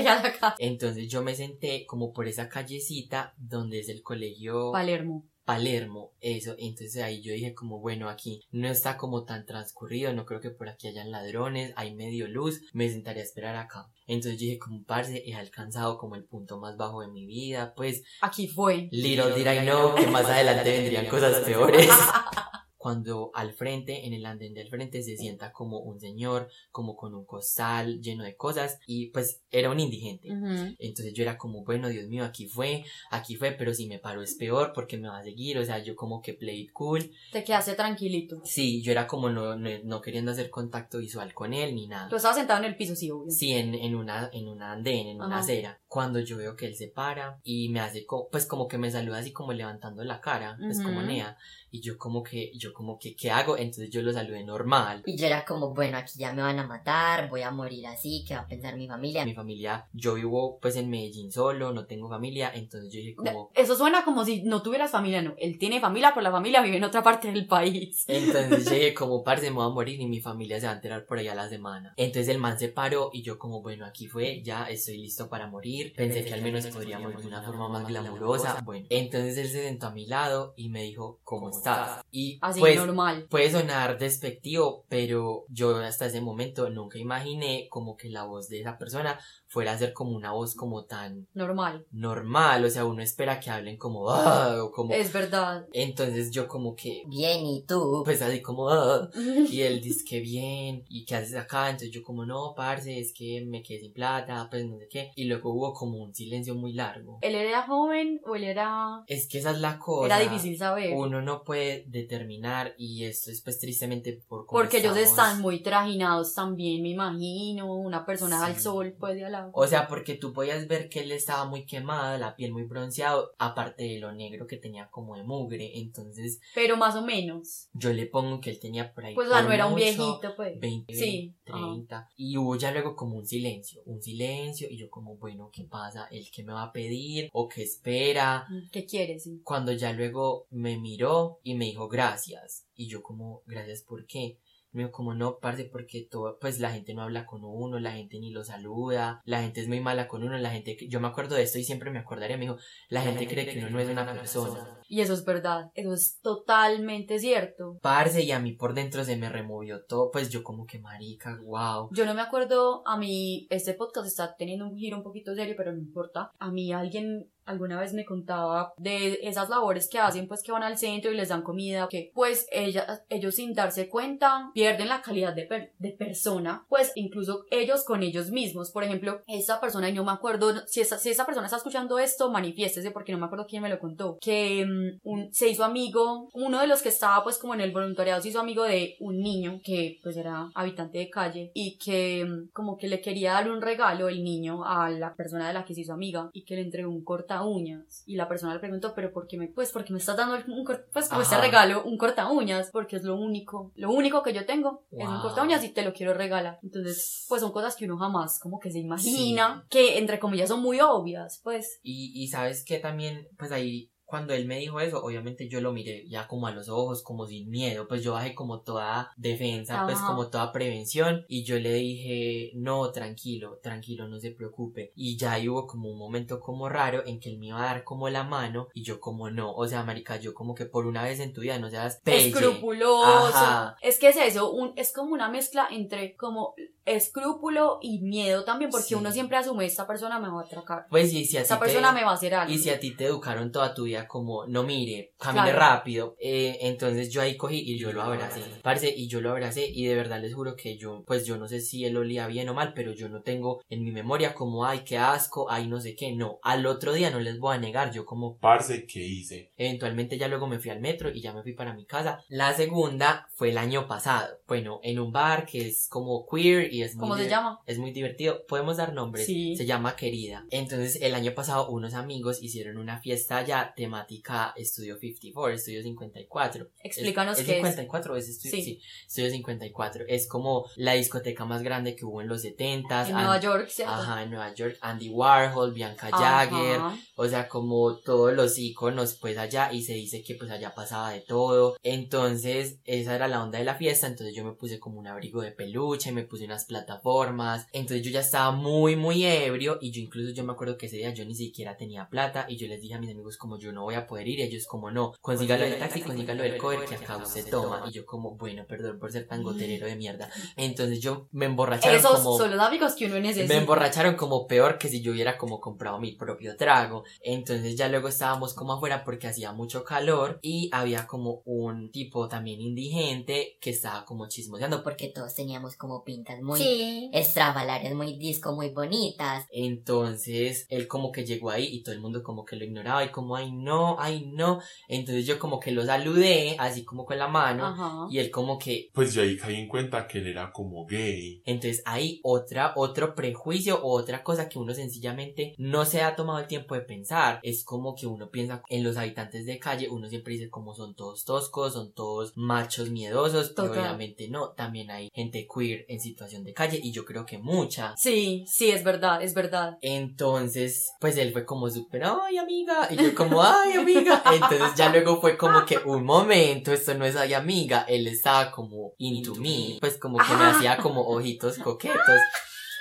Entonces 0.58 1.08
yo 1.08 1.22
me 1.22 1.34
senté 1.34 1.84
como 1.86 2.12
por 2.12 2.28
esa 2.28 2.48
callecita 2.48 3.34
donde 3.36 3.80
es 3.80 3.88
el 3.88 4.02
colegio 4.02 4.72
Palermo. 4.72 5.24
Palermo, 5.44 6.12
eso. 6.20 6.54
Entonces 6.58 7.02
ahí 7.02 7.22
yo 7.22 7.32
dije 7.32 7.54
como, 7.54 7.80
bueno, 7.80 8.08
aquí 8.08 8.42
no 8.50 8.68
está 8.68 8.96
como 8.96 9.24
tan 9.24 9.46
transcurrido, 9.46 10.12
no 10.12 10.26
creo 10.26 10.40
que 10.40 10.50
por 10.50 10.68
aquí 10.68 10.88
hayan 10.88 11.10
ladrones, 11.10 11.72
hay 11.76 11.94
medio 11.94 12.28
luz, 12.28 12.60
me 12.72 12.88
sentaré 12.88 13.20
a 13.20 13.24
esperar 13.24 13.56
acá. 13.56 13.88
Entonces 14.06 14.40
yo 14.40 14.46
dije 14.46 14.58
como, 14.58 14.84
parce, 14.84 15.22
he 15.26 15.34
alcanzado 15.34 15.98
como 15.98 16.16
el 16.16 16.24
punto 16.24 16.58
más 16.58 16.76
bajo 16.76 17.02
de 17.02 17.08
mi 17.08 17.26
vida, 17.26 17.74
pues 17.74 18.02
Aquí 18.20 18.48
fue. 18.48 18.88
Little 18.90 19.34
did 19.34 19.46
I 19.46 19.64
know 19.64 19.94
que 19.94 20.06
más 20.06 20.26
adelante 20.26 20.70
vendrían 20.70 21.06
cosas 21.06 21.44
peores. 21.44 21.88
Cuando 22.80 23.30
al 23.34 23.52
frente, 23.52 24.06
en 24.06 24.14
el 24.14 24.24
andén 24.24 24.54
del 24.54 24.70
frente, 24.70 25.02
se 25.02 25.18
sienta 25.18 25.52
como 25.52 25.80
un 25.80 26.00
señor, 26.00 26.48
como 26.72 26.96
con 26.96 27.14
un 27.14 27.26
costal 27.26 28.00
lleno 28.00 28.24
de 28.24 28.36
cosas, 28.36 28.78
y 28.86 29.08
pues 29.08 29.42
era 29.50 29.70
un 29.70 29.78
indigente. 29.78 30.32
Ujú. 30.32 30.76
Entonces 30.78 31.12
yo 31.12 31.22
era 31.22 31.36
como, 31.36 31.62
bueno, 31.62 31.90
Dios 31.90 32.08
mío, 32.08 32.24
aquí 32.24 32.46
fue, 32.46 32.86
aquí 33.10 33.36
fue, 33.36 33.52
pero 33.52 33.74
si 33.74 33.86
me 33.86 33.98
paro 33.98 34.22
es 34.22 34.34
peor 34.34 34.72
porque 34.74 34.96
me 34.96 35.08
va 35.08 35.18
a 35.18 35.22
seguir, 35.22 35.58
o 35.58 35.64
sea, 35.66 35.76
yo 35.84 35.94
como 35.94 36.22
que 36.22 36.32
play 36.32 36.62
it 36.62 36.72
cool. 36.72 37.10
Te 37.32 37.44
quedaste 37.44 37.74
tranquilito. 37.74 38.40
Sí, 38.46 38.80
yo 38.80 38.92
era 38.92 39.06
como 39.06 39.28
no, 39.28 39.56
no, 39.56 39.68
no 39.84 40.00
queriendo 40.00 40.30
hacer 40.30 40.48
contacto 40.48 40.96
visual 41.00 41.34
con 41.34 41.52
él 41.52 41.74
ni 41.74 41.86
nada. 41.86 42.08
Tú 42.08 42.16
estabas 42.16 42.38
sentado 42.38 42.60
en 42.60 42.70
el 42.70 42.76
piso, 42.76 42.96
sí, 42.96 43.10
obvio. 43.10 43.30
Sí, 43.30 43.52
en, 43.52 43.74
en 43.74 43.94
una, 43.94 44.30
en 44.32 44.48
una 44.48 44.72
andén, 44.72 45.06
en 45.06 45.20
una 45.20 45.40
acera. 45.40 45.78
Cuando 45.90 46.20
yo 46.20 46.36
veo 46.36 46.54
que 46.54 46.66
él 46.66 46.76
se 46.76 46.86
para 46.86 47.40
y 47.42 47.68
me 47.70 47.80
hace 47.80 48.06
co- 48.06 48.28
pues 48.30 48.46
como 48.46 48.68
que 48.68 48.78
me 48.78 48.92
saluda 48.92 49.18
así 49.18 49.32
como 49.32 49.52
levantando 49.52 50.04
la 50.04 50.20
cara, 50.20 50.56
pues 50.60 50.80
como 50.80 50.98
Ujú. 50.98 51.06
Nea. 51.08 51.36
Y 51.72 51.80
yo 51.80 51.98
como 51.98 52.22
que, 52.22 52.52
yo 52.56 52.72
como 52.72 52.96
que, 52.96 53.16
¿qué 53.16 53.32
hago? 53.32 53.58
Entonces 53.58 53.90
yo 53.90 54.00
lo 54.00 54.12
saludé 54.12 54.44
normal. 54.44 55.02
Y 55.04 55.16
yo 55.16 55.26
era 55.26 55.44
como, 55.44 55.74
bueno, 55.74 55.98
aquí 55.98 56.12
ya 56.16 56.32
me 56.32 56.42
van 56.42 56.60
a 56.60 56.66
matar, 56.66 57.28
voy 57.28 57.42
a 57.42 57.50
morir 57.50 57.88
así, 57.88 58.24
¿qué 58.26 58.34
va 58.36 58.42
a 58.42 58.46
pensar 58.46 58.76
mi 58.76 58.86
familia? 58.86 59.24
Mi 59.24 59.34
familia, 59.34 59.88
yo 59.92 60.14
vivo 60.14 60.60
pues 60.62 60.76
en 60.76 60.88
Medellín 60.90 61.32
solo, 61.32 61.72
no 61.72 61.86
tengo 61.86 62.08
familia, 62.08 62.52
entonces 62.54 62.92
yo 62.92 63.00
dije 63.00 63.16
como, 63.16 63.50
Eso 63.56 63.74
suena 63.74 64.04
como 64.04 64.24
si 64.24 64.42
no 64.44 64.62
tuvieras 64.62 64.92
familia, 64.92 65.22
no. 65.22 65.34
Él 65.38 65.58
tiene 65.58 65.80
familia, 65.80 66.12
pero 66.14 66.22
la 66.22 66.30
familia 66.30 66.62
vive 66.62 66.76
en 66.76 66.84
otra 66.84 67.02
parte 67.02 67.32
del 67.32 67.48
país. 67.48 68.04
Entonces 68.08 68.68
yo 68.68 68.74
dije 68.76 68.94
como, 68.94 69.24
parce, 69.24 69.50
me 69.50 69.56
voy 69.56 69.66
a 69.66 69.70
morir 69.70 70.00
y 70.00 70.06
mi 70.06 70.20
familia 70.20 70.60
se 70.60 70.66
va 70.66 70.72
a 70.72 70.76
enterar 70.76 71.04
por 71.04 71.18
allá 71.18 71.34
la 71.34 71.48
semana. 71.48 71.94
Entonces 71.96 72.28
el 72.28 72.38
man 72.38 72.58
se 72.60 72.68
paró 72.68 73.10
y 73.12 73.22
yo 73.22 73.38
como, 73.40 73.60
bueno, 73.60 73.86
aquí 73.86 74.06
fue, 74.06 74.40
ya 74.42 74.64
estoy 74.70 74.98
listo 74.98 75.28
para 75.28 75.48
morir. 75.48 75.79
Pensé 75.96 76.24
que 76.24 76.34
al 76.34 76.42
menos 76.42 76.66
podría 76.68 76.98
morir 76.98 77.18
de 77.18 77.26
una 77.28 77.42
forma 77.42 77.68
más 77.68 77.86
glamurosa. 77.86 78.60
Bueno, 78.64 78.86
entonces 78.90 79.36
él 79.38 79.48
se 79.48 79.62
sentó 79.62 79.86
a 79.86 79.92
mi 79.92 80.06
lado 80.06 80.54
y 80.56 80.68
me 80.68 80.82
dijo, 80.82 81.20
¿cómo 81.24 81.50
estás? 81.50 82.02
Y 82.10 82.38
Así, 82.40 82.60
pues 82.60 82.76
normal. 82.76 83.26
puede 83.28 83.50
sonar 83.50 83.98
despectivo, 83.98 84.84
pero 84.88 85.44
yo 85.48 85.76
hasta 85.78 86.06
ese 86.06 86.20
momento 86.20 86.70
nunca 86.70 86.98
imaginé 86.98 87.68
como 87.70 87.96
que 87.96 88.08
la 88.08 88.24
voz 88.24 88.48
de 88.48 88.60
esa 88.60 88.78
persona 88.78 89.18
fuera 89.50 89.72
a 89.72 89.78
ser 89.78 89.92
como 89.92 90.12
una 90.16 90.30
voz 90.32 90.54
como 90.54 90.84
tan 90.84 91.26
Normal. 91.34 91.84
normal. 91.90 92.64
O 92.64 92.70
sea, 92.70 92.84
uno 92.84 93.02
espera 93.02 93.40
que 93.40 93.50
hablen 93.50 93.76
como, 93.76 94.08
"Ah", 94.10 94.56
o 94.62 94.70
como... 94.70 94.94
Es 94.94 95.12
verdad. 95.12 95.66
Entonces 95.72 96.30
yo 96.30 96.46
como 96.46 96.76
que, 96.76 97.02
Bien, 97.08 97.44
¿y 97.44 97.64
tú? 97.66 98.02
pues 98.04 98.22
así 98.22 98.40
como, 98.40 98.70
"Ah", 98.70 99.10
y 99.50 99.62
él 99.62 99.80
dice 99.82 100.04
que 100.08 100.20
bien, 100.20 100.84
y 100.88 101.04
qué 101.04 101.16
haces 101.16 101.34
acá, 101.34 101.68
entonces 101.68 101.90
yo 101.90 102.04
como 102.04 102.24
no, 102.24 102.54
parce, 102.56 102.96
es 103.00 103.12
que 103.12 103.44
me 103.44 103.62
quedé 103.64 103.80
sin 103.80 103.92
plata, 103.92 104.46
pues 104.48 104.64
no 104.66 104.78
sé 104.78 104.86
qué, 104.88 105.10
y 105.16 105.24
luego 105.24 105.52
hubo 105.52 105.74
como 105.74 105.98
un 105.98 106.14
silencio 106.14 106.54
muy 106.54 106.72
largo. 106.72 107.18
¿Él 107.20 107.34
era 107.34 107.62
joven 107.66 108.20
o 108.24 108.36
él 108.36 108.44
era...? 108.44 109.02
Es 109.08 109.26
que 109.28 109.38
esa 109.38 109.50
es 109.50 109.60
la 109.60 109.80
cosa. 109.80 110.06
Era 110.06 110.20
difícil 110.20 110.56
saber. 110.56 110.94
Uno 110.94 111.20
no 111.22 111.42
puede 111.42 111.84
determinar, 111.88 112.74
y 112.78 113.04
esto 113.04 113.32
es 113.32 113.42
pues 113.42 113.58
tristemente 113.58 114.12
por 114.28 114.46
cómo 114.46 114.60
Porque 114.60 114.78
ellos 114.78 114.96
estamos- 114.96 115.10
están 115.28 115.40
muy 115.42 115.60
trajinados 115.60 116.34
también, 116.34 116.82
me 116.82 116.90
imagino. 116.90 117.74
Una 117.74 118.06
persona 118.06 118.38
Sí. 118.38 118.44
al 118.46 118.60
sol, 118.60 118.94
pues, 118.98 119.16
de 119.16 119.24
O 119.52 119.66
sea, 119.66 119.88
porque 119.88 120.14
tú 120.14 120.32
podías 120.32 120.66
ver 120.68 120.88
que 120.88 121.00
él 121.00 121.12
estaba 121.12 121.44
muy 121.44 121.64
quemado, 121.66 122.18
la 122.18 122.36
piel 122.36 122.52
muy 122.52 122.64
bronceado, 122.64 123.32
aparte 123.38 123.84
de 123.84 123.98
lo 123.98 124.12
negro 124.12 124.46
que 124.46 124.56
tenía 124.56 124.88
como 124.90 125.16
de 125.16 125.22
mugre, 125.24 125.78
entonces 125.78 126.40
Pero 126.54 126.76
más 126.76 126.96
o 126.96 127.02
menos. 127.02 127.68
yo 127.72 127.92
le 127.92 128.06
pongo 128.06 128.40
que 128.40 128.50
él 128.50 128.60
tenía 128.60 128.92
por 128.92 129.04
ahí 129.04 129.14
Pues, 129.14 129.28
no 129.28 129.52
era 129.52 129.66
un 129.66 129.74
viejito, 129.74 130.34
pues. 130.36 130.58
20, 130.60 130.94
Sí, 130.94 131.34
30. 131.44 132.08
Y 132.16 132.36
hubo 132.36 132.56
ya 132.56 132.72
luego 132.72 132.94
como 132.96 133.16
un 133.16 133.26
silencio, 133.26 133.82
un 133.86 134.00
silencio, 134.02 134.68
y 134.70 134.76
yo 134.76 134.90
como, 134.90 135.16
bueno, 135.16 135.50
¿qué 135.52 135.64
pasa? 135.64 136.06
¿El 136.10 136.30
qué 136.30 136.42
me 136.44 136.52
va 136.52 136.64
a 136.64 136.72
pedir? 136.72 137.28
¿O 137.32 137.48
qué 137.48 137.62
espera? 137.62 138.46
¿Qué 138.72 138.86
quieres? 138.86 139.24
Sí. 139.24 139.40
Cuando 139.44 139.72
ya 139.72 139.92
luego 139.92 140.46
me 140.50 140.78
miró 140.78 141.40
y 141.42 141.54
me 141.54 141.66
dijo 141.66 141.88
gracias. 141.88 142.66
Y 142.74 142.88
yo 142.88 143.02
como, 143.02 143.42
gracias 143.46 143.82
por 143.82 144.06
qué. 144.06 144.38
Me 144.72 144.82
dijo 144.82 144.92
como 144.92 145.14
no, 145.14 145.38
parce, 145.38 145.64
porque 145.64 146.06
todo, 146.10 146.38
pues 146.40 146.60
la 146.60 146.70
gente 146.70 146.94
no 146.94 147.02
habla 147.02 147.26
con 147.26 147.44
uno, 147.44 147.78
la 147.78 147.92
gente 147.92 148.18
ni 148.20 148.30
lo 148.30 148.44
saluda, 148.44 149.20
la 149.24 149.42
gente 149.42 149.60
es 149.60 149.68
muy 149.68 149.80
mala 149.80 150.08
con 150.08 150.22
uno, 150.22 150.38
la 150.38 150.50
gente, 150.50 150.76
yo 150.88 151.00
me 151.00 151.08
acuerdo 151.08 151.34
de 151.34 151.42
esto 151.42 151.58
y 151.58 151.64
siempre 151.64 151.90
me 151.90 151.98
acordaré, 151.98 152.36
me 152.36 152.44
dijo, 152.44 152.56
la 152.88 153.02
gente 153.02 153.26
cree 153.26 153.46
que 153.46 153.58
uno 153.58 153.70
no 153.70 153.80
es 153.80 153.88
una 153.88 154.12
persona. 154.12 154.78
Y 154.88 155.00
eso 155.00 155.14
es 155.14 155.24
verdad, 155.24 155.70
eso 155.74 155.92
es 155.92 156.20
totalmente 156.20 157.18
cierto. 157.18 157.78
Parce, 157.80 158.22
y 158.22 158.32
a 158.32 158.40
mí 158.40 158.52
por 158.52 158.74
dentro 158.74 159.04
se 159.04 159.16
me 159.16 159.28
removió 159.28 159.84
todo, 159.84 160.10
pues 160.10 160.30
yo 160.30 160.42
como 160.42 160.66
que 160.66 160.78
marica, 160.78 161.38
wow. 161.44 161.88
Yo 161.92 162.06
no 162.06 162.14
me 162.14 162.22
acuerdo, 162.22 162.82
a 162.86 162.96
mí, 162.96 163.46
este 163.50 163.74
podcast 163.74 164.06
está 164.06 164.36
teniendo 164.36 164.66
un 164.66 164.76
giro 164.76 164.96
un 164.96 165.02
poquito 165.02 165.34
serio, 165.34 165.54
pero 165.56 165.72
no 165.72 165.78
importa. 165.78 166.32
A 166.38 166.50
mí 166.50 166.72
alguien 166.72 167.28
alguna 167.50 167.78
vez 167.80 167.92
me 167.92 168.04
contaba 168.04 168.72
de 168.78 169.18
esas 169.22 169.48
labores 169.50 169.88
que 169.88 169.98
hacen, 169.98 170.28
pues 170.28 170.42
que 170.42 170.52
van 170.52 170.62
al 170.62 170.78
centro 170.78 171.10
y 171.12 171.16
les 171.16 171.28
dan 171.28 171.42
comida, 171.42 171.88
que 171.90 172.10
pues 172.14 172.46
ella, 172.50 173.02
ellos 173.08 173.34
sin 173.34 173.52
darse 173.54 173.88
cuenta 173.88 174.50
pierden 174.54 174.88
la 174.88 175.02
calidad 175.02 175.34
de, 175.34 175.72
de 175.78 175.90
persona, 175.92 176.64
pues 176.68 176.92
incluso 176.94 177.44
ellos 177.50 177.84
con 177.84 178.02
ellos 178.02 178.30
mismos. 178.30 178.70
Por 178.70 178.84
ejemplo, 178.84 179.20
esa 179.26 179.60
persona, 179.60 179.88
y 179.88 179.92
no 179.92 180.04
me 180.04 180.12
acuerdo, 180.12 180.66
si 180.66 180.80
esa, 180.80 180.98
si 180.98 181.10
esa 181.10 181.26
persona 181.26 181.46
está 181.46 181.56
escuchando 181.58 181.98
esto, 181.98 182.30
manifiéstese 182.30 182.90
porque 182.90 183.12
no 183.12 183.18
me 183.18 183.26
acuerdo 183.26 183.46
quién 183.48 183.62
me 183.62 183.68
lo 183.68 183.78
contó, 183.78 184.18
que 184.20 184.64
mm, 184.66 185.00
un- 185.08 185.32
se 185.32 185.48
hizo 185.48 185.64
amigo, 185.64 186.28
uno 186.34 186.60
de 186.60 186.66
los 186.66 186.82
que 186.82 186.88
estaba 186.88 187.22
pues 187.22 187.38
como 187.38 187.54
en 187.54 187.60
el 187.60 187.72
voluntariado 187.72 188.20
se 188.22 188.28
hizo 188.28 188.40
amigo 188.40 188.64
de 188.64 188.96
un 189.00 189.18
niño 189.20 189.60
que 189.62 189.98
pues 190.02 190.16
era 190.16 190.48
habitante 190.54 190.98
de 190.98 191.10
calle 191.10 191.50
y 191.54 191.78
que 191.78 192.24
mm, 192.24 192.50
como 192.52 192.76
que 192.76 192.88
le 192.88 193.00
quería 193.00 193.32
dar 193.34 193.50
un 193.50 193.60
regalo 193.60 194.08
el 194.08 194.22
niño 194.22 194.64
a 194.64 194.88
la 194.90 195.14
persona 195.14 195.48
de 195.48 195.54
la 195.54 195.64
que 195.64 195.74
se 195.74 195.82
hizo 195.82 195.92
amiga 195.92 196.30
y 196.32 196.44
que 196.44 196.54
le 196.56 196.62
entregó 196.62 196.90
un 196.90 197.04
corta 197.40 197.46
uñas. 197.46 198.02
Y 198.06 198.16
la 198.16 198.28
persona 198.28 198.54
le 198.54 198.60
preguntó 198.60 198.94
pero 198.94 199.12
por 199.12 199.26
qué 199.26 199.36
me 199.36 199.48
pues 199.48 199.72
porque 199.72 199.92
me 199.92 199.98
estás 199.98 200.16
dando 200.16 200.36
un 200.46 200.64
pues 200.92 201.08
como 201.08 201.22
este 201.22 201.40
regalo 201.40 201.82
un 201.84 201.96
corta 201.98 202.30
uñas 202.30 202.70
porque 202.72 202.96
es 202.96 203.04
lo 203.04 203.16
único 203.16 203.72
lo 203.74 203.90
único 203.90 204.22
que 204.22 204.32
yo 204.32 204.46
tengo 204.46 204.84
es 204.90 205.08
un 205.08 205.20
corta 205.20 205.42
uñas 205.42 205.64
y 205.64 205.70
te 205.70 205.82
lo 205.82 205.92
quiero 205.92 206.14
regalar. 206.14 206.58
Entonces 206.62 207.26
pues 207.28 207.40
son 207.40 207.52
cosas 207.52 207.76
que 207.76 207.84
uno 207.84 207.98
jamás 207.98 208.38
como 208.38 208.58
que 208.58 208.70
se 208.70 208.78
imagina 208.78 209.66
que 209.68 209.98
entre 209.98 210.18
comillas 210.18 210.48
son 210.48 210.62
muy 210.62 210.80
obvias 210.80 211.40
pues. 211.42 211.80
Y, 211.82 212.12
y 212.14 212.28
sabes 212.28 212.64
que 212.64 212.78
también, 212.78 213.28
pues 213.38 213.52
ahí, 213.52 213.90
cuando 214.10 214.34
él 214.34 214.44
me 214.46 214.58
dijo 214.58 214.80
eso, 214.80 215.02
obviamente 215.02 215.48
yo 215.48 215.60
lo 215.62 215.72
miré 215.72 216.06
ya 216.08 216.26
como 216.26 216.46
a 216.48 216.50
los 216.50 216.68
ojos, 216.68 217.02
como 217.02 217.26
sin 217.26 217.48
miedo, 217.48 217.86
pues 217.88 218.02
yo 218.02 218.12
bajé 218.12 218.34
como 218.34 218.60
toda 218.60 219.10
defensa, 219.16 219.84
pues 219.86 219.96
Ajá. 219.98 220.06
como 220.08 220.28
toda 220.28 220.52
prevención, 220.52 221.24
y 221.28 221.44
yo 221.44 221.58
le 221.58 221.72
dije, 221.74 222.50
no, 222.56 222.90
tranquilo, 222.90 223.58
tranquilo, 223.62 224.08
no 224.08 224.18
se 224.18 224.32
preocupe. 224.32 224.92
Y 224.96 225.16
ya 225.16 225.32
ahí 225.32 225.48
hubo 225.48 225.66
como 225.66 225.88
un 225.90 225.98
momento 225.98 226.40
como 226.40 226.68
raro 226.68 227.02
en 227.06 227.20
que 227.20 227.30
él 227.30 227.38
me 227.38 227.46
iba 227.46 227.62
a 227.62 227.66
dar 227.66 227.84
como 227.84 228.08
la 228.08 228.24
mano, 228.24 228.66
y 228.74 228.82
yo 228.82 228.98
como 229.00 229.30
no, 229.30 229.54
o 229.54 229.66
sea, 229.68 229.84
marica, 229.84 230.16
yo 230.16 230.34
como 230.34 230.54
que 230.54 230.66
por 230.66 230.86
una 230.86 231.04
vez 231.04 231.20
en 231.20 231.32
tu 231.32 231.40
vida 231.42 231.58
no 231.60 231.70
seas 231.70 232.00
pelle. 232.04 232.28
escrupuloso. 232.28 233.04
Ajá. 233.28 233.76
Es 233.80 233.98
que 233.98 234.08
es 234.08 234.16
eso, 234.16 234.50
un, 234.50 234.72
es 234.76 234.92
como 234.92 235.12
una 235.14 235.28
mezcla 235.28 235.68
entre 235.70 236.16
como 236.16 236.54
escrúpulo 236.84 237.78
y 237.82 238.00
miedo 238.00 238.44
también, 238.44 238.70
porque 238.70 238.88
Sí. 238.88 238.94
uno 238.94 239.12
siempre 239.12 239.36
asume 239.36 239.64
esta 239.64 239.86
persona 239.86 240.18
me 240.18 240.28
va 240.28 240.40
a 240.40 240.44
atracar. 240.44 240.86
Pues 240.90 241.12
y 241.12 241.24
si 241.24 241.36
a 241.36 241.42
Esta 241.42 241.58
te- 241.58 241.66
persona 241.66 241.92
me 241.92 242.04
va 242.04 242.10
a 242.10 242.14
hacer 242.14 242.34
algo. 242.34 242.52
Y 242.52 242.58
si 242.58 242.70
a 242.70 242.80
ti 242.80 242.96
te 242.96 243.04
educaron 243.04 243.52
toda 243.52 243.74
tu 243.74 243.84
vida 243.84 243.99
como, 244.08 244.46
no 244.46 244.62
mire, 244.62 245.12
camine 245.18 245.44
Claro. 245.52 245.58
rápido, 245.58 246.16
eh, 246.20 246.58
entonces 246.62 247.10
yo 247.12 247.20
ahí 247.22 247.36
cogí 247.36 247.58
y 247.60 247.78
yo 247.78 247.92
lo 247.92 248.02
abracé, 248.02 248.40
parce, 248.62 248.92
y 248.94 249.08
yo 249.08 249.20
lo 249.20 249.30
abracé 249.30 249.66
y 249.68 249.84
de 249.86 249.94
verdad 249.94 250.20
les 250.20 250.34
juro 250.34 250.56
que 250.56 250.76
yo, 250.76 251.02
pues 251.06 251.26
yo 251.26 251.36
no 251.36 251.48
sé 251.48 251.60
si 251.60 251.84
él 251.84 251.96
olía 251.96 252.26
bien 252.26 252.48
o 252.48 252.54
mal, 252.54 252.72
pero 252.74 252.92
yo 252.92 253.08
no 253.08 253.22
tengo 253.22 253.62
en 253.68 253.82
mi 253.84 253.90
memoria 253.92 254.34
como, 254.34 254.64
ay, 254.64 254.80
qué 254.84 254.98
asco, 254.98 255.50
ay, 255.50 255.66
no 255.66 255.80
sé 255.80 255.94
qué, 255.94 256.12
no, 256.12 256.38
al 256.42 256.66
otro 256.66 256.92
día 256.92 257.10
no 257.10 257.20
les 257.20 257.38
voy 257.38 257.56
a 257.56 257.60
negar, 257.60 257.92
yo 257.92 258.04
como, 258.04 258.36
Parce, 258.38 258.86
¿qué 258.86 259.00
hice? 259.00 259.50
eventualmente 259.56 260.18
ya 260.18 260.28
luego 260.28 260.46
me 260.46 260.58
fui 260.58 260.70
al 260.70 260.80
metro 260.80 261.10
y 261.10 261.20
ya 261.20 261.32
me 261.32 261.42
fui 261.42 261.52
para 261.54 261.74
mi 261.74 261.84
casa. 261.86 262.22
La 262.28 262.52
segunda 262.54 263.28
fue 263.34 263.50
el 263.50 263.58
año 263.58 263.86
pasado, 263.86 264.38
bueno, 264.46 264.80
en 264.82 264.98
un 264.98 265.12
bar 265.12 265.46
que 265.46 265.68
es 265.68 265.88
como 265.88 266.26
queer 266.26 266.72
y 266.72 266.82
es 266.82 266.94
muy 266.96 267.00
¿Cómo 267.02 267.16
se 267.16 267.28
llama? 267.28 267.60
es 267.66 267.78
muy 267.78 267.92
divertido. 267.92 268.44
Podemos 268.48 268.76
dar 268.76 268.92
nombres. 268.92 269.26
Sí. 269.26 269.56
Se 269.56 269.66
llama 269.66 269.96
Querida. 269.96 270.44
Entonces, 270.50 270.98
el 271.02 271.14
año 271.14 271.34
pasado, 271.34 271.68
unos 271.70 271.94
amigos 271.94 272.42
hicieron 272.42 272.78
una 272.78 273.00
fiesta 273.00 273.38
allá 273.38 273.72
temática 273.90 274.54
Estudio 274.56 274.96
54, 274.96 275.56
Estudio 275.56 275.82
54. 275.82 276.68
Explícanos 276.84 277.38
¿Es, 277.38 277.44
qué 277.44 277.52
es. 277.52 277.58
54 277.58 278.14
o 278.14 278.16
es 278.16 278.28
Estudio? 278.28 278.56
Sí. 278.56 278.62
Sí. 278.62 278.80
Estudio 279.06 279.30
54. 279.30 280.04
Es 280.06 280.28
como 280.28 280.66
la 280.76 280.92
discoteca 280.92 281.44
más 281.44 281.62
grande 281.62 281.96
que 281.96 282.04
hubo 282.04 282.20
en 282.20 282.28
los 282.28 282.44
70s. 282.44 283.08
En 283.08 283.14
Nueva 283.14 283.40
York, 283.40 283.68
¿cierto? 283.68 283.92
Ajá, 283.92 284.22
en 284.22 284.30
Nueva 284.30 284.54
York. 284.54 284.78
Andy 284.80 285.08
Warhol, 285.08 285.72
Bianca 285.72 286.08
Ajá. 286.12 286.46
Jagger. 286.46 286.80
O 287.16 287.26
sea, 287.26 287.48
como 287.48 287.96
todos 287.96 288.32
los 288.32 288.56
iconos, 288.58 289.14
pues 289.14 289.36
allá, 289.36 289.72
y 289.72 289.82
se 289.82 289.94
dice 289.94 290.22
que 290.22 290.36
pues 290.36 290.50
allá 290.52 290.72
pasaba 290.72 291.10
de 291.10 291.20
todo. 291.20 291.76
Entonces, 291.82 292.78
esa 292.84 293.16
era 293.16 293.26
la 293.26 293.42
onda 293.42 293.58
de 293.58 293.64
la 293.64 293.74
fiesta. 293.74 294.06
Entonces 294.06 294.36
yo 294.36 294.44
me 294.44 294.52
puse 294.52 294.78
como 294.78 295.00
un 295.00 295.08
abrigo 295.08 295.42
de 295.42 295.50
peluche, 295.50 296.12
me 296.12 296.22
puse 296.22 296.44
unas 296.44 296.64
plataformas. 296.64 297.66
Entonces 297.72 298.06
yo 298.06 298.12
ya 298.12 298.20
estaba 298.20 298.52
muy, 298.52 298.94
muy 298.94 299.24
ebrio. 299.24 299.78
Y 299.80 299.90
yo 299.90 300.00
incluso 300.00 300.32
yo 300.32 300.44
me 300.44 300.52
acuerdo 300.52 300.78
que 300.78 300.86
ese 300.86 300.96
día 300.96 301.12
yo 301.12 301.24
ni 301.24 301.34
siquiera 301.34 301.76
tenía 301.76 302.08
plata. 302.08 302.46
Y 302.48 302.56
yo 302.56 302.68
les 302.68 302.80
dije 302.80 302.94
a 302.94 303.00
mis 303.00 303.10
amigos 303.10 303.36
como 303.36 303.58
yo 303.58 303.72
no 303.72 303.79
voy 303.82 303.94
a 303.94 304.06
poder 304.06 304.28
ir. 304.28 304.40
Y 304.40 304.42
ellos 304.42 304.66
como 304.66 304.90
no, 304.90 305.12
consígalo 305.20 305.64
del 305.64 305.78
taxi, 305.78 306.00
consígalo 306.02 306.42
del 306.42 306.56
cover 306.58 306.84
que 306.84 306.94
acá 306.96 307.16
usted 307.16 307.48
toma. 307.50 307.84
Y 307.88 307.92
yo 307.92 308.06
como, 308.06 308.36
bueno, 308.36 308.64
perdón 308.68 308.98
por 308.98 309.12
ser 309.12 309.26
tan 309.26 309.42
goterero 309.42 309.86
de 309.86 309.96
mierda. 309.96 310.30
Entonces 310.56 311.00
yo 311.00 311.28
me 311.32 311.46
emborracharon 311.46 311.98
Esos 311.98 312.20
como... 312.20 312.36
son 312.38 312.50
los 312.56 312.60
amigos 312.60 312.94
que 312.94 313.06
uno 313.06 313.18
necesita. 313.20 313.52
Me 313.54 313.60
emborracharon 313.60 314.14
como 314.16 314.46
peor 314.46 314.78
que 314.78 314.88
si 314.88 315.00
yo 315.02 315.12
hubiera 315.12 315.36
como 315.38 315.60
comprado 315.60 315.98
mi 316.00 316.12
propio 316.12 316.56
trago. 316.56 317.04
Entonces 317.22 317.76
ya 317.76 317.88
luego 317.88 318.08
estábamos 318.08 318.54
como 318.54 318.72
afuera 318.74 319.04
porque 319.04 319.26
hacía 319.28 319.52
mucho 319.52 319.84
calor 319.84 320.38
y 320.42 320.68
había 320.72 321.06
como 321.06 321.42
un 321.44 321.90
tipo 321.90 322.28
también 322.28 322.60
indigente 322.60 323.56
que 323.60 323.70
estaba 323.70 324.04
como 324.04 324.28
chismoseando. 324.28 324.82
Porque 324.82 325.08
todos 325.08 325.34
teníamos 325.34 325.76
como 325.76 326.04
pintas 326.04 326.40
muy 326.42 326.58
Sí. 326.60 327.10
extravagarias, 327.12 327.94
muy 327.94 328.16
disco, 328.18 328.52
muy 328.54 328.70
bonitas. 328.70 329.46
Entonces 329.50 330.66
él 330.68 330.86
como 330.88 331.10
que 331.12 331.24
llegó 331.24 331.50
ahí 331.50 331.66
y 331.66 331.82
todo 331.82 331.94
el 331.94 332.00
mundo 332.00 332.22
como 332.22 332.44
que 332.44 332.56
lo 332.56 332.64
ignoraba 332.64 333.04
y 333.04 333.10
como 333.10 333.36
ay 333.36 333.50
no, 333.52 333.69
ay 333.98 334.26
no. 334.32 334.60
Entonces 334.88 335.26
yo 335.26 335.38
como 335.38 335.60
que 335.60 335.70
lo 335.72 335.84
saludé 335.84 336.56
así 336.58 336.84
como 336.84 337.04
con 337.04 337.18
la 337.18 337.28
mano 337.28 337.66
Ajá. 337.66 338.06
y 338.10 338.18
él 338.18 338.30
como 338.30 338.58
que 338.58 338.88
Pues 338.92 339.14
yo 339.14 339.22
ahí 339.22 339.36
caí 339.36 339.56
en 339.56 339.68
cuenta 339.68 340.06
que 340.06 340.18
él 340.18 340.28
era 340.28 340.50
como 340.52 340.86
gay. 340.86 341.42
Entonces 341.44 341.82
hay 341.84 342.20
otra, 342.22 342.72
otro 342.76 343.14
prejuicio 343.14 343.80
o 343.82 343.92
otra 343.92 344.22
cosa 344.22 344.48
que 344.48 344.58
uno 344.58 344.74
sencillamente 344.74 345.54
no 345.58 345.84
se 345.84 346.02
ha 346.02 346.16
tomado 346.16 346.38
el 346.38 346.46
tiempo 346.46 346.74
de 346.74 346.82
pensar. 346.82 347.40
Es 347.42 347.64
como 347.64 347.94
que 347.94 348.06
uno 348.06 348.30
piensa 348.30 348.62
en 348.68 348.84
los 348.84 348.96
habitantes 348.96 349.46
de 349.46 349.58
calle, 349.58 349.88
uno 349.88 350.08
siempre 350.08 350.34
dice 350.34 350.50
como 350.50 350.74
son 350.74 350.94
todos 350.94 351.24
toscos, 351.24 351.72
son 351.74 351.92
todos 351.92 352.32
machos 352.36 352.90
miedosos, 352.90 353.52
pero 353.54 353.68
Total. 353.68 353.84
obviamente 353.84 354.28
no, 354.28 354.50
también 354.50 354.90
hay 354.90 355.08
gente 355.12 355.46
queer 355.52 355.84
en 355.88 356.00
situación 356.00 356.44
de 356.44 356.52
calle 356.52 356.80
y 356.82 356.92
yo 356.92 357.04
creo 357.04 357.24
que 357.26 357.38
mucha. 357.38 357.94
Sí, 357.96 358.44
sí, 358.46 358.70
es 358.70 358.84
verdad, 358.84 359.22
es 359.22 359.34
verdad. 359.34 359.78
Entonces, 359.82 360.90
pues 361.00 361.16
él 361.16 361.32
fue 361.32 361.44
como 361.44 361.70
súper, 361.70 362.02
ay 362.04 362.36
amiga, 362.36 362.88
y 362.90 362.96
yo 362.96 363.14
como, 363.14 363.42
ay 363.50 363.72
amiga. 363.74 364.22
Entonces 364.32 364.74
ya 364.76 364.88
luego 364.90 365.20
fue 365.20 365.36
como 365.36 365.64
que 365.64 365.78
un 365.78 366.04
momento, 366.04 366.72
esto 366.72 366.94
no 366.94 367.04
es 367.04 367.16
ay 367.16 367.34
amiga, 367.34 367.84
él 367.88 368.06
estaba 368.06 368.50
como 368.50 368.92
into 368.98 369.34
me, 369.36 369.78
pues 369.80 369.98
como 369.98 370.18
que 370.18 370.32
me 370.34 370.44
Ah. 370.44 370.50
hacía 370.56 370.76
como 370.78 371.02
ojitos 371.08 371.58
coquetos. 371.58 372.20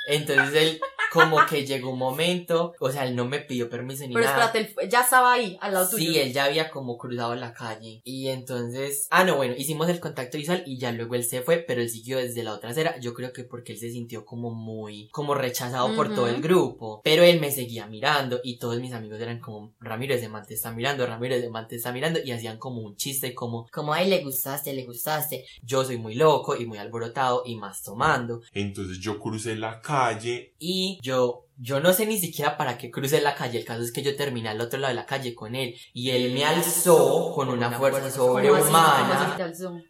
Entonces 0.08 0.54
él 0.56 0.82
como 1.12 1.46
que 1.46 1.66
llegó 1.66 1.92
un 1.92 2.00
momento, 2.00 2.74
o 2.80 2.92
sea, 2.92 3.06
él 3.06 3.16
no 3.16 3.26
me 3.26 3.40
pidió 3.40 3.70
permiso 3.70 4.06
ni 4.08 4.14
Pero 4.14 4.26
nada. 4.26 4.46
espérate, 4.46 4.74
él 4.82 4.90
ya 4.90 5.02
estaba 5.02 5.34
ahí, 5.34 5.58
al 5.62 5.74
lado 5.74 5.90
tuyo. 5.90 6.12
Sí, 6.12 6.20
él 6.20 6.34
ya 6.34 6.46
había 6.46 6.70
como 6.70 6.98
cruzado 6.98 7.36
la 7.36 7.54
calle. 7.54 8.02
Y 8.04 8.28
entonces, 8.28 9.08
ah, 9.10 9.24
no, 9.24 9.36
bueno, 9.38 9.56
hicimos 9.58 9.90
el 9.90 10.00
contacto 10.00 10.38
visual 10.38 10.64
y 10.66 10.78
ya 10.78 10.92
luego 10.92 11.16
él 11.16 11.24
se 11.24 11.42
fue, 11.42 11.58
pero 11.58 11.82
él 11.82 11.90
siguió 11.90 12.18
desde 12.18 12.44
la 12.44 12.54
otra 12.54 12.72
acera. 12.72 13.00
Yo 13.00 13.14
creo 13.14 13.34
que 13.34 13.44
porque 13.44 13.74
él 13.74 13.80
se 13.80 13.92
sintió 13.92 14.26
como 14.26 14.52
muy, 14.52 15.10
como 15.10 15.36
rechazado 15.36 15.96
por 15.96 16.14
todo 16.14 16.28
el 16.28 16.42
grupo. 16.42 17.02
Pero 17.04 17.24
él 17.24 17.40
me 17.40 17.52
seguía 17.52 17.88
mirando 17.88 18.40
y 18.44 18.58
todos 18.58 18.80
mis 18.80 18.94
amigos 18.94 19.20
eran 19.20 19.40
como, 19.40 19.74
Ramiro 19.80 20.14
ese 20.14 20.30
man 20.30 20.46
te 20.46 20.54
está 20.54 20.72
mirando, 20.72 21.06
Ramiro 21.06 21.36
ese 21.36 21.50
man 21.50 21.68
te 21.68 21.76
está 21.76 21.92
mirando. 21.92 22.20
Y 22.24 22.32
hacían 22.32 22.58
como 22.58 22.82
un 22.82 22.96
chiste 22.96 23.34
como, 23.34 23.68
Como, 23.72 23.94
ay, 23.94 24.10
le 24.10 24.24
gustaste, 24.24 24.74
le 24.74 24.86
gustaste. 24.86 25.46
yo 25.64 25.84
soy 25.84 25.98
muy 25.98 26.16
loco 26.16 26.56
y 26.56 26.66
muy 26.66 26.78
alborotado 26.78 27.44
y 27.46 27.56
más 27.56 27.84
tomando. 27.84 28.42
Entonces 28.54 29.00
yo 29.00 29.20
crucé 29.20 29.56
la 29.56 29.82
calle. 29.82 30.54
Y 30.60 30.99
yo, 31.02 31.46
yo 31.58 31.80
no 31.80 31.94
sé 31.94 32.06
ni 32.06 32.18
siquiera 32.20 32.58
para 32.58 32.78
qué 32.78 32.92
crucé 32.92 33.22
la 33.22 33.36
calle. 33.36 33.60
El 33.60 33.66
caso 33.66 33.82
es 33.82 33.92
que 33.92 34.02
yo 34.02 34.16
terminé 34.16 34.50
al 34.50 34.60
otro 34.62 34.80
lado 34.80 34.92
de 34.94 34.96
la 35.00 35.06
calle 35.06 35.34
con 35.36 35.56
él. 35.56 35.76
Y 35.94 36.12
él 36.12 36.34
me 36.34 36.46
alzó 36.46 37.32
con 37.34 37.50
una 37.50 37.72
fuerza 37.72 38.00
sobrehumana. 38.12 39.36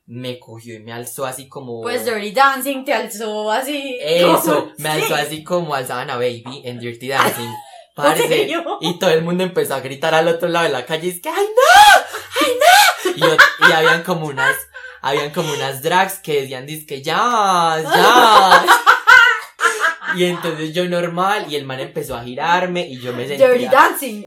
Me 0.05 0.39
cogió 0.39 0.75
y 0.75 0.79
me 0.79 0.93
alzó 0.93 1.25
así 1.25 1.47
como. 1.47 1.81
Pues 1.81 2.05
Dirty 2.05 2.31
Dancing 2.31 2.83
te 2.85 2.93
alzó 2.93 3.51
así. 3.51 3.97
Eso, 4.01 4.71
me 4.77 4.89
alzó 4.89 5.15
así 5.15 5.43
como 5.43 5.73
alzaban 5.75 6.09
a 6.09 6.15
Baby 6.15 6.61
en 6.63 6.79
Dirty 6.79 7.07
Dancing. 7.09 7.49
¿En 7.99 8.03
Parce, 8.03 8.49
y 8.79 8.97
todo 8.97 9.09
el 9.09 9.23
mundo 9.23 9.43
empezó 9.43 9.73
a 9.75 9.81
gritar 9.81 10.13
al 10.15 10.27
otro 10.29 10.47
lado 10.47 10.65
de 10.67 10.71
la 10.71 10.85
calle. 10.85 11.09
Es 11.09 11.21
que, 11.21 11.27
¡ay 11.27 11.35
no! 11.35 12.01
¡ay 12.45 12.53
no! 12.55 13.11
Y, 13.17 13.19
yo- 13.19 13.67
y 13.67 13.71
habían 13.73 14.03
como 14.03 14.27
unas. 14.27 14.55
Habían 15.01 15.31
como 15.31 15.51
unas 15.53 15.81
drags 15.81 16.19
que 16.19 16.41
decían, 16.41 16.65
que 16.65 17.01
ya, 17.01 17.77
ya. 17.83 18.65
Y 20.15 20.25
entonces 20.25 20.73
yo 20.73 20.87
normal, 20.87 21.45
y 21.49 21.55
el 21.55 21.65
man 21.65 21.79
empezó 21.79 22.15
a 22.15 22.23
girarme, 22.23 22.87
y 22.87 22.99
yo 22.99 23.13
me 23.13 23.25
Dirty 23.25 23.37
sentía, 23.37 23.69
Dancing. 23.71 24.23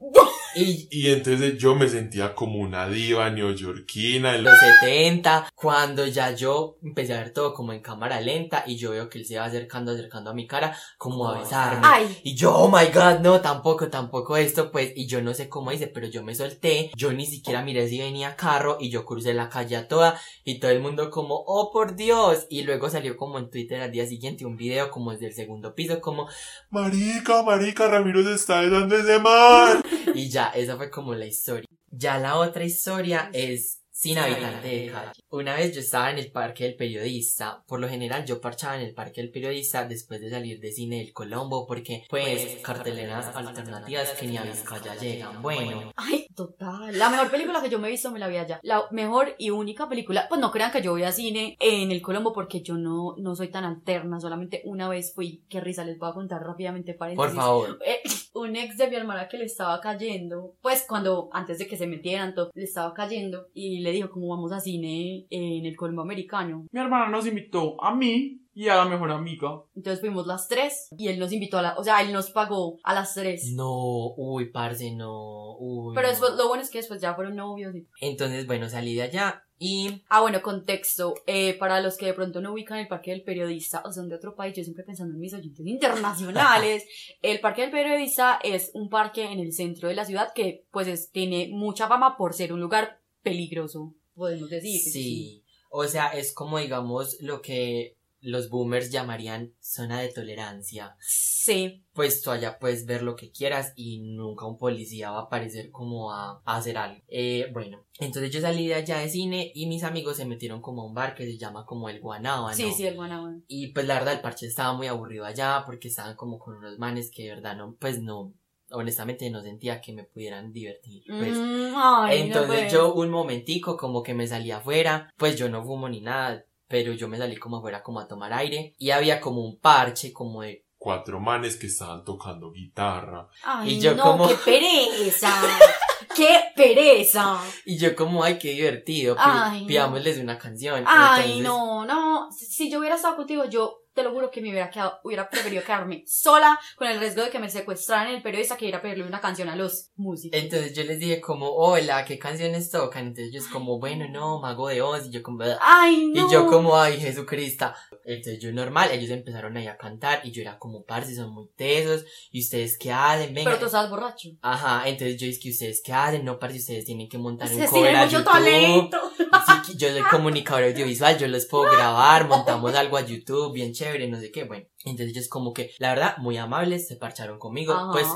Y 0.55 0.89
Y 0.91 1.11
entonces 1.11 1.59
yo 1.59 1.75
me 1.75 1.89
sentía 1.89 2.35
como 2.35 2.59
una 2.59 2.89
diva 2.89 3.31
neoyorquina. 3.31 4.37
los 4.39 4.55
70, 4.81 5.49
cuando 5.55 6.07
ya 6.07 6.33
yo 6.33 6.79
empecé 6.83 7.15
a 7.15 7.19
ver 7.19 7.33
todo 7.33 7.55
como 7.55 7.73
en 7.73 7.81
cámara 7.81 8.21
lenta 8.21 8.65
y 8.67 8.77
yo 8.77 8.91
veo 8.91 9.09
que 9.09 9.19
él 9.19 9.27
se 9.27 9.39
va 9.39 9.45
acercando, 9.45 9.93
acercando 9.93 10.31
a 10.31 10.35
mi 10.35 10.47
cara, 10.47 10.77
como 10.99 11.29
a 11.29 11.39
besarme. 11.39 11.81
Ay, 11.83 12.21
Y 12.23 12.35
yo, 12.35 12.55
oh 12.55 12.69
my 12.69 12.87
god, 12.93 13.21
no, 13.21 13.41
tampoco, 13.41 13.89
tampoco 13.89 14.37
esto, 14.37 14.71
pues, 14.71 14.93
y 14.95 15.07
yo 15.07 15.23
no 15.23 15.35
sé 15.35 15.49
cómo 15.49 15.73
hice, 15.73 15.87
pero 15.87 16.07
yo 16.07 16.23
me 16.23 16.35
solté, 16.35 16.91
yo 16.97 17.13
ni 17.13 17.27
siquiera 17.27 17.63
miré 17.63 17.89
si 17.89 17.99
venía 17.99 18.37
carro, 18.37 18.79
y 18.81 18.91
yo 18.91 19.05
crucé 19.05 19.35
la 19.35 19.49
calle 19.49 19.77
a 19.77 19.89
toda, 19.89 20.21
y 20.45 20.59
todo 20.59 20.71
el 20.71 20.81
mundo 20.81 21.11
como, 21.11 21.43
oh 21.47 21.71
por 21.73 21.97
Dios, 21.97 22.47
y 22.51 22.63
luego 22.63 22.91
salió 22.91 23.17
como 23.17 23.39
en 23.39 23.51
Twitter 23.51 23.81
al 23.81 23.93
día 23.93 24.07
siguiente 24.07 24.47
un 24.47 24.57
video 24.57 24.91
como 24.91 25.13
desde 25.13 25.27
el 25.27 25.35
segundo 25.35 25.75
piso, 25.75 26.01
como, 26.01 26.29
Marica, 26.71 27.43
marica, 27.43 27.89
Ramiro 27.89 28.23
se 28.23 28.35
está 28.35 28.61
besando 28.61 28.97
ese 28.97 29.19
man. 29.19 29.83
y 30.15 30.29
ya, 30.29 30.42
esa 30.51 30.77
fue 30.77 30.91
como 30.91 31.15
la 31.15 31.27
historia. 31.27 31.67
Ya 31.91 32.19
la 32.19 32.37
otra 32.37 32.65
historia 32.65 33.31
es 33.33 33.83
sin 33.91 34.19
habitante 34.19 34.69
de 34.69 34.87
calle. 34.91 35.22
Una 35.33 35.57
vez 35.57 35.75
yo 35.75 35.81
estaba 35.81 36.11
en 36.11 36.19
el 36.19 36.31
parque 36.31 36.65
del 36.65 36.77
periodista, 36.77 37.65
por 37.67 37.81
lo 37.81 37.89
general 37.89 38.27
yo 38.27 38.39
parchaba 38.39 38.77
en 38.77 38.83
el 38.83 38.93
parque 38.93 39.23
del 39.23 39.31
periodista 39.31 39.89
después 39.89 40.21
de 40.21 40.29
salir 40.29 40.61
de 40.61 40.71
cine 40.73 40.99
del 40.99 41.15
Colombo 41.15 41.67
porque 41.67 42.05
pues 42.11 42.59
carteleras 42.63 43.35
alternativas 43.35 44.11
que 44.11 44.27
ni 44.27 44.37
a 44.37 44.43
Vizcaya 44.43 44.95
llegan. 44.95 45.41
Bueno, 45.41 45.91
ay, 45.97 46.27
total. 46.37 46.99
La 46.99 47.09
mejor 47.09 47.31
película 47.31 47.63
que 47.63 47.71
yo 47.71 47.79
me 47.79 47.89
he 47.89 47.93
visto 47.93 48.11
me 48.11 48.19
la 48.19 48.29
vi 48.29 48.37
allá. 48.37 48.61
La 48.63 48.85
mejor 48.91 49.35
y 49.39 49.49
única 49.49 49.89
película. 49.89 50.27
Pues 50.29 50.39
no 50.39 50.51
crean 50.51 50.71
que 50.71 50.83
yo 50.83 50.91
voy 50.93 51.05
a 51.05 51.13
cine 51.13 51.57
en 51.61 51.91
el 51.91 52.03
Colombo 52.03 52.35
porque 52.35 52.61
yo 52.61 52.75
no, 52.75 53.15
no 53.17 53.35
soy 53.35 53.49
tan 53.49 53.65
alterna. 53.65 54.21
Solamente 54.21 54.61
una 54.67 54.87
vez 54.91 55.15
fui. 55.15 55.45
Qué 55.49 55.63
risa, 55.63 55.83
les 55.83 55.99
voy 55.99 56.11
a 56.11 56.13
contar 56.13 56.43
rápidamente 56.43 56.93
por 56.93 56.99
paréntesis. 56.99 57.35
favor. 57.35 57.79
Eh, 57.87 58.03
un 58.35 58.55
ex 58.57 58.77
de 58.77 58.89
mi 58.89 58.97
hermana 58.97 59.29
que 59.29 59.39
le 59.39 59.45
estaba 59.45 59.81
cayendo, 59.81 60.57
pues 60.61 60.85
cuando 60.89 61.31
antes 61.33 61.59
de 61.59 61.67
que 61.67 61.77
se 61.77 61.87
metieran, 61.87 62.35
todo, 62.35 62.51
le 62.55 62.65
estaba 62.65 62.93
cayendo 62.95 63.49
y 63.55 63.81
le 63.81 63.93
dijo 63.93 64.11
como 64.11 64.29
vamos 64.29 64.53
a 64.53 64.61
cine 64.61 65.22
en 65.31 65.67
el 65.67 65.77
Colombo 65.77 66.03
Americano. 66.03 66.67
Mi 66.71 66.81
hermana 66.81 67.09
nos 67.09 67.27
invitó 67.27 67.83
a 67.83 67.95
mí 67.95 68.39
y 68.55 68.69
a 68.69 68.77
la 68.77 68.85
mejor 68.85 69.11
amiga. 69.11 69.63
Entonces 69.75 70.01
fuimos 70.01 70.27
las 70.27 70.47
tres 70.49 70.89
y 70.99 71.09
él 71.09 71.19
nos 71.19 71.33
invitó 71.33 71.59
a 71.59 71.63
la, 71.63 71.75
o 71.79 71.83
sea, 71.85 72.03
él 72.03 72.13
nos 72.13 72.31
pagó 72.31 72.79
a 72.85 72.93
las 72.95 73.15
tres. 73.15 73.53
No, 73.57 74.13
uy, 74.17 74.51
parce, 74.51 74.91
no, 74.95 75.57
uy. 75.59 75.95
Pero 75.95 76.07
no. 76.07 76.11
después, 76.11 76.33
lo 76.37 76.49
bueno 76.49 76.63
es 76.63 76.71
que 76.71 76.79
después 76.79 77.01
ya 77.01 77.15
fueron 77.15 77.37
novios. 77.37 77.75
y- 77.75 77.87
Entonces, 78.01 78.47
bueno, 78.47 78.69
salí 78.69 78.95
de 78.95 79.03
allá 79.03 79.43
y 79.59 80.03
Ah, 80.09 80.21
bueno, 80.21 80.43
contexto. 80.43 81.15
Eh, 81.27 81.55
para 81.59 81.81
los 81.81 81.97
que 81.97 82.07
de 82.07 82.15
pronto 82.15 82.41
no 82.43 82.53
ubican 82.53 82.79
el 82.79 82.89
Parque 82.89 83.13
del 83.13 83.23
Periodista 83.23 83.83
o 83.87 83.93
son 83.93 84.09
de 84.11 84.17
otro 84.17 84.35
país, 84.35 84.55
yo 84.55 84.63
siempre 84.65 84.85
pensando 84.85 85.15
en 85.15 85.21
mis 85.21 85.33
oyentes 85.33 85.65
internacionales. 85.67 86.85
el 87.23 87.41
Parque 87.41 87.63
del 87.63 87.71
Periodista 87.71 88.39
es 88.43 88.71
un 88.75 88.89
parque 88.91 89.31
en 89.33 89.39
el 89.41 89.53
centro 89.53 89.89
de 89.89 89.95
la 89.95 90.05
ciudad 90.05 90.33
que, 90.35 90.67
pues, 90.73 90.89
es- 90.89 91.11
tiene 91.11 91.49
mucha 91.53 91.89
fama 91.89 92.17
por 92.19 92.35
ser 92.35 92.53
un 92.53 92.61
lugar 92.61 92.99
peligroso, 93.23 93.95
podemos 94.15 94.51
decir. 94.51 94.81
sí, 94.81 95.45
o 95.71 95.87
sea, 95.87 96.09
es 96.09 96.33
como 96.33 96.59
digamos 96.59 97.17
lo 97.21 97.41
que 97.43 97.97
los 98.23 98.49
boomers 98.49 98.91
llamarían 98.91 99.53
zona 99.61 100.01
de 100.01 100.09
tolerancia. 100.09 100.97
Sí. 101.01 101.83
Pues 101.93 102.23
tú 102.23 102.31
allá 102.31 102.59
puedes 102.59 102.87
ver 102.87 103.03
lo 103.03 103.17
que 103.17 103.33
quieras 103.33 103.73
y 103.75 103.99
nunca 104.01 104.47
un 104.47 104.59
policía 104.59 105.11
va 105.11 105.19
a 105.19 105.23
aparecer 105.23 105.71
como 105.71 106.13
a, 106.13 106.41
a 106.45 106.57
hacer 106.57 106.79
algo. 106.79 107.03
Eh, 107.09 107.51
bueno, 107.53 107.85
entonces 107.99 108.31
yo 108.31 108.41
salí 108.41 108.69
de 108.69 108.77
allá 108.77 108.99
de 108.99 109.09
cine 109.09 109.51
y 109.55 109.67
mis 109.67 109.83
amigos 109.83 110.17
se 110.17 110.25
metieron 110.25 110.63
como 110.63 110.83
a 110.83 110.87
un 110.87 110.95
bar 110.95 111.15
que 111.15 111.25
se 111.25 111.37
llama 111.37 111.67
como 111.67 111.89
el 111.89 112.01
Guanábano. 112.01 112.55
Sí, 112.57 112.73
sí, 112.73 112.87
el 112.87 112.95
Guanábana. 112.95 113.43
Y 113.49 113.69
pues 113.73 113.87
la 113.87 113.95
verdad 113.95 114.15
el 114.15 114.21
parche 114.21 114.47
estaba 114.47 114.73
muy 114.73 114.87
aburrido 114.87 115.25
allá 115.25 115.65
porque 115.67 115.89
estaban 115.89 116.15
como 116.15 116.39
con 116.39 116.57
unos 116.57 116.79
manes 116.79 117.11
que 117.11 117.25
de 117.25 117.31
verdad 117.31 117.57
no, 117.57 117.77
pues 117.79 118.01
no, 118.01 118.33
honestamente 118.73 119.29
no 119.31 119.41
sentía 119.43 119.81
que 119.81 119.93
me 119.93 120.05
pudieran 120.05 120.53
divertir. 120.53 121.03
Pues. 121.07 121.37
Mm, 121.37 121.73
ay, 121.77 122.19
no, 122.21 122.27
Entonces 122.27 122.61
pues. 122.63 122.73
yo 122.73 122.93
un 122.95 123.11
momentico 123.11 123.77
como 123.77 124.03
que 124.03 124.15
me 124.15 124.27
salí 124.27 124.51
afuera, 124.51 125.11
pues 125.17 125.37
yo 125.37 125.49
no 125.49 125.63
fumo 125.65 125.89
ni 125.89 126.01
nada, 126.01 126.45
pero 126.69 126.93
yo 126.93 127.09
me 127.09 127.19
salí 127.19 127.37
como 127.37 127.59
afuera 127.59 127.83
como 127.83 128.01
a 128.01 128.09
tomar 128.09 128.33
aire 128.33 128.75
y 128.79 128.91
había 128.91 129.21
como 129.21 129.43
un 129.45 129.59
parche 129.59 130.13
como 130.13 130.43
de 130.43 130.65
Cuatro 130.79 131.21
manes 131.21 131.57
que 131.57 131.69
estaban 131.69 132.05
tocando 132.05 132.51
guitarra. 132.51 133.29
Ay, 133.45 133.75
y 133.75 133.81
yo 133.81 133.95
no, 133.95 134.03
como- 134.03 134.27
qué 134.29 134.35
pereza. 134.45 135.31
qué 136.17 136.41
pereza. 136.57 137.41
y 137.65 137.79
yo 137.79 137.95
como 137.95 138.25
ay 138.25 138.37
qué 138.39 138.51
divertido, 138.51 139.15
pi- 139.15 139.21
Ay, 139.25 139.61
no. 139.63 139.67
pidámosles 139.69 140.19
una 140.19 140.39
canción. 140.39 140.83
Ay, 140.87 141.39
Entonces, 141.39 141.45
no, 141.45 141.85
no. 141.85 142.29
Si 142.33 142.69
yo 142.69 142.81
hubiera 142.81 142.97
estado 142.97 143.15
contigo, 143.15 143.45
yo 143.49 143.82
te 143.95 144.03
lo 144.03 144.13
juro 144.13 144.31
que 144.31 144.41
me 144.41 144.51
hubiera 144.51 144.71
quedado, 144.71 144.99
hubiera 145.05 145.29
preferido 145.29 145.63
quedarme 145.63 146.05
sola 146.07 146.59
con 146.77 146.89
el 146.89 146.99
riesgo 146.99 147.23
de 147.23 147.31
que 147.31 147.39
me 147.39 147.51
secuestraran 147.51 148.15
el 148.15 148.23
periodista 148.23 148.57
que 148.57 148.67
ir 148.67 148.75
a 148.75 148.83
pedirle 148.83 149.05
una 149.05 149.21
canción 149.21 149.49
a 149.49 149.57
los 149.57 149.91
músicos. 149.97 150.39
Entonces 150.41 150.75
yo 150.75 150.85
les 150.85 150.99
dije 150.99 151.21
como, 151.21 151.51
hola, 151.51 152.05
¿qué 152.05 152.19
canciones 152.19 152.71
tocan? 152.71 153.09
Entonces 153.09 153.33
ellos 153.33 153.47
como, 153.49 153.79
bueno, 153.79 154.07
no, 154.09 154.41
Mago 154.41 154.69
de 154.69 154.83
Oz, 154.83 155.07
y 155.07 155.11
yo 155.11 155.23
como. 155.23 155.45
Ay, 155.61 156.07
no. 156.15 156.27
y 156.27 156.33
yo 156.33 156.47
como, 156.47 156.77
ay, 156.77 156.99
Jesucristo. 156.99 157.73
Entonces 158.05 158.43
yo 158.43 158.53
normal, 158.53 158.91
ellos 158.93 159.11
empezaron 159.11 159.57
ahí 159.57 159.67
a 159.67 159.77
cantar, 159.77 160.21
y 160.25 160.33
yo 160.33 160.43
era 160.43 160.59
como, 160.59 160.85
parce, 160.85 161.15
son 161.15 161.33
muy 161.33 161.49
tesos, 161.57 162.05
y 162.31 162.41
ustedes 162.41 162.79
qué 162.79 162.93
hacen, 162.93 163.35
venga. 163.35 163.51
Pero 163.51 163.61
tú 163.61 163.67
estabas 163.67 163.91
borracho. 163.91 164.31
Ajá, 164.41 164.89
entonces 164.89 165.21
yo 165.21 165.27
dije 165.27 165.41
que 165.41 165.51
ustedes 165.51 165.83
qué 165.85 165.93
hacen, 165.93 166.25
no, 166.25 166.39
parce, 166.39 166.59
ustedes 166.59 166.85
tienen 166.85 167.09
que 167.09 167.19
montar 167.19 167.47
un 167.49 167.55
Ustedes 167.55 167.71
cover 167.71 167.91
tienen 167.91 168.05
mucho 168.07 168.19
YouTube. 168.19 168.33
talento. 168.33 168.99
Yo 169.77 169.89
soy 169.89 170.03
comunicador 170.03 170.65
audiovisual, 170.65 171.19
yo 171.19 171.29
los 171.29 171.47
puedo 171.47 171.65
grabar, 171.65 172.29
montamos 172.29 172.75
algo 172.75 172.97
a 172.97 173.03
YouTube, 173.03 173.53
bien 173.53 173.73
chévere, 173.73 174.09
no 174.09 174.19
sé 174.19 174.31
qué, 174.31 174.45
bueno. 174.45 174.67
Entonces 174.85 175.09
ellos 175.17 175.29
como 175.29 175.53
que, 175.53 175.73
la 175.79 175.91
verdad, 175.91 176.17
muy 176.19 176.37
amables, 176.37 176.89
se 176.89 176.97
parcharon 176.97 177.39
conmigo, 177.39 177.73
Ajá. 177.73 177.93
pues 177.93 178.07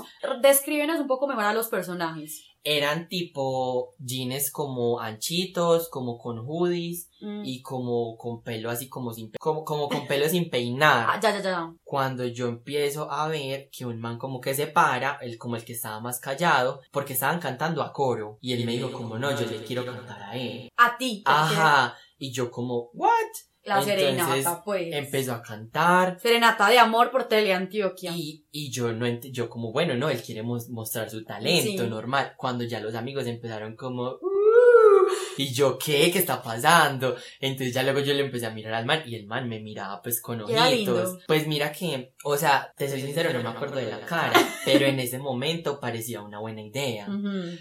Descríbenos 0.43 1.01
un 1.01 1.07
poco 1.07 1.27
mejor 1.27 1.45
a 1.45 1.53
los 1.55 1.69
personajes. 1.69 2.45
Eran 2.69 3.09
tipo 3.09 3.95
jeans 3.99 4.51
como 4.51 4.99
anchitos, 5.01 5.89
como 5.89 6.19
con 6.19 6.41
hoodies 6.45 7.09
Mm. 7.21 7.45
y 7.47 7.63
como 7.63 8.19
con 8.19 8.43
pelo 8.43 8.69
así 8.69 8.91
como 8.91 9.11
sin, 9.15 9.31
pe- 9.31 9.39
como, 9.39 9.65
como 9.65 9.89
con 9.89 10.07
pelo 10.07 10.29
sin 10.29 10.51
peinar. 10.51 11.07
Ah, 11.09 11.19
ya, 11.19 11.31
ya, 11.31 11.41
ya. 11.43 11.73
Cuando 11.83 12.27
yo 12.27 12.47
empiezo 12.49 13.11
a 13.11 13.27
ver 13.29 13.71
que 13.71 13.87
un 13.87 13.99
man 13.99 14.19
como 14.19 14.39
que 14.39 14.53
se 14.55 14.67
para, 14.67 15.19
el, 15.23 15.39
como 15.39 15.57
el 15.57 15.65
que 15.65 15.73
estaba 15.73 15.99
más 16.01 16.21
callado, 16.21 16.83
porque 16.91 17.15
estaban 17.15 17.41
cantando 17.41 17.83
a 17.83 17.91
coro, 17.93 18.37
y 18.43 18.53
él 18.53 18.67
me 18.67 18.73
dijo 18.73 18.93
como 18.93 19.19
no, 19.19 19.31
yo 19.31 19.47
le 19.47 19.63
quiero 19.65 19.87
cantar 19.87 20.23
a 20.25 20.37
él. 20.37 20.69
A 20.77 20.99
ti. 20.99 21.23
Ajá, 21.25 21.97
y 22.19 22.33
yo 22.33 22.51
como, 22.51 22.91
what? 22.93 23.11
La 23.67 23.81
Entonces, 23.81 23.99
serenata, 24.01 24.63
pues. 24.65 24.95
Empezó 24.95 25.33
a 25.35 25.43
cantar 25.43 26.21
Serenata 26.21 26.69
de 26.69 26.79
amor 26.79 27.11
por 27.11 27.25
Teleantioquia. 27.25 28.13
y, 28.15 28.45
y 28.53 28.71
yo 28.71 28.93
no 28.93 29.07
yo 29.09 29.51
como 29.51 29.73
bueno, 29.73 29.95
no, 29.97 30.09
él 30.09 30.23
quiere 30.23 30.43
mos- 30.45 30.69
mostrar 30.71 31.11
su 31.11 31.25
talento 31.25 31.83
Sí. 31.83 31.89
normal. 31.91 32.35
Cuando 32.37 32.63
ya 32.65 32.79
los 32.81 32.95
amigos 32.95 33.27
empezaron 33.27 33.75
como 33.75 34.13
"Uh", 34.13 35.07
y 35.37 35.53
yo 35.53 35.79
qué, 35.79 36.11
qué 36.11 36.19
está 36.19 36.43
pasando. 36.43 37.17
Entonces 37.41 37.75
ya 37.75 37.83
luego 37.83 38.01
yo 38.01 38.15
le 38.15 38.25
empecé 38.25 38.47
a 38.47 38.51
mirar 38.51 38.75
al 38.75 38.87
man 38.87 39.03
y 39.07 39.15
el 39.15 39.27
man 39.27 39.49
me 39.49 39.61
miraba 39.61 40.01
pues 40.03 40.21
con 40.21 40.41
ojitos. 40.41 41.19
Pues 41.27 41.47
mira 41.47 41.73
que, 41.73 42.13
o 42.25 42.37
sea, 42.37 42.73
te 42.77 42.89
soy 42.89 43.01
sincero, 43.03 43.33
no 43.33 43.43
me 43.43 43.49
acuerdo 43.51 43.77
de 43.77 43.91
la 43.91 44.01
cara, 44.01 44.33
pero 44.65 44.87
en 44.87 45.01
ese 45.01 45.19
momento 45.19 45.79
parecía 45.81 46.23
una 46.23 46.39
buena 46.41 46.63
idea. 46.63 47.09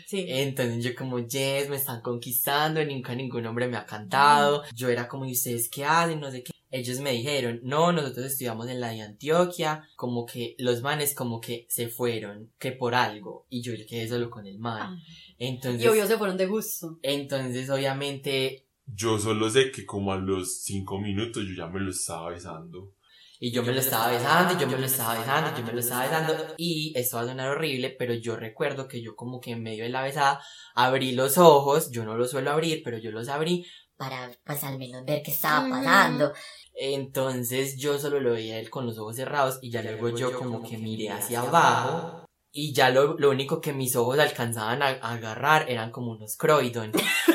Sí. 0.08 0.26
Entonces 0.28 0.84
yo 0.84 0.96
como, 0.96 1.20
yes, 1.20 1.70
me 1.70 1.76
están 1.76 2.02
conquistando, 2.02 2.84
nunca 2.86 3.14
ningún 3.16 3.46
hombre 3.46 3.68
me 3.68 3.78
ha 3.78 3.86
cantado. 3.86 4.64
Yo 4.74 4.90
era 4.90 5.08
como, 5.08 5.26
¿y 5.26 5.32
ustedes 5.34 5.70
qué 5.70 5.86
hacen? 5.86 6.20
No 6.20 6.32
sé 6.32 6.44
qué. 6.44 6.52
Ellos 6.72 7.00
me 7.00 7.12
dijeron, 7.12 7.62
no, 7.64 7.94
nosotros 7.94 8.26
estudiamos 8.26 8.68
en 8.68 8.82
la 8.82 8.90
de 8.90 9.02
Antioquia, 9.02 9.88
como 9.96 10.26
que 10.26 10.56
los 10.58 10.82
manes 10.82 11.16
como 11.16 11.40
que 11.40 11.68
se 11.70 11.88
fueron, 11.88 12.52
que 12.60 12.74
por 12.74 12.96
algo, 12.96 13.46
y 13.50 13.62
yo 13.62 13.72
quedé 13.88 14.10
solo 14.10 14.30
con 14.30 14.46
el 14.46 14.60
man. 14.60 14.82
Ah. 14.82 14.98
Entonces, 15.38 15.84
Y 15.84 15.88
obvio 15.88 16.06
se 16.06 16.18
fueron 16.18 16.36
de 16.38 16.48
gusto. 16.48 16.98
entonces 17.02 17.65
obviamente, 17.70 18.68
Yo 18.86 19.18
solo 19.20 19.50
sé 19.50 19.72
que 19.72 19.86
como 19.86 20.12
a 20.14 20.18
los 20.18 20.62
cinco 20.64 21.00
minutos 21.00 21.44
yo 21.48 21.54
ya 21.56 21.68
me 21.68 21.80
lo 21.80 21.92
estaba 21.92 22.30
besando. 22.30 22.94
y 23.40 23.52
yo 23.52 23.64
me 23.64 23.74
lo 23.74 23.80
estaba 23.80 24.08
besando, 24.12 24.54
y 24.54 24.58
yo 24.62 24.68
me 24.68 24.78
lo 24.78 24.86
estaba 24.86 25.20
besando, 25.20 25.52
y 25.52 25.60
yo 25.60 25.66
me 25.66 25.74
lo 25.74 25.80
estaba 25.80 26.04
besando, 26.04 26.54
y 26.58 26.94
esto 26.96 27.18
va 27.18 27.24
a 27.24 27.26
sonar 27.28 27.50
horrible, 27.50 27.90
pero 28.00 28.14
yo 28.14 28.36
recuerdo 28.38 28.88
que 28.88 29.02
yo 29.02 29.16
como 29.16 29.40
que 29.42 29.52
en 29.52 29.62
medio 29.64 29.84
de 29.84 29.90
la 29.90 30.04
besada 30.04 30.42
abrí 30.74 31.12
los 31.12 31.38
ojos, 31.38 31.92
yo 31.92 32.06
no 32.06 32.16
los 32.16 32.32
suelo 32.32 32.52
abrir, 32.52 32.82
pero 32.84 32.98
yo 32.98 33.12
los 33.12 33.28
abrí, 33.28 33.66
Para 33.98 34.32
pues 34.46 34.64
al 34.64 34.78
menos 34.78 35.04
ver 35.06 35.22
qué 35.24 35.32
estaba 35.32 35.68
pasando. 35.70 36.32
Entonces 36.74 37.78
yo 37.78 37.98
solo 38.00 38.20
lo 38.20 38.34
veía 38.34 38.60
él 38.60 38.70
con 38.70 38.86
los 38.86 38.98
ojos 38.98 39.16
cerrados 39.16 39.60
y 39.62 39.70
ya 39.72 39.82
luego 39.82 40.10
yo 40.18 40.38
como 40.38 40.62
que 40.64 40.78
miré 40.78 41.10
hacia 41.10 41.40
abajo 41.42 42.26
y 42.52 42.74
ya 42.74 42.90
lo, 42.90 43.18
lo 43.18 43.30
único 43.32 43.60
que 43.62 43.74
mis 43.74 43.96
ojos 43.96 44.20
alcanzaban 44.20 44.82
a, 44.82 44.88
a 45.02 45.14
agarrar 45.14 45.70
eran 45.70 45.92
como 45.92 46.12
unos 46.12 46.38
Croydon. 46.38 46.92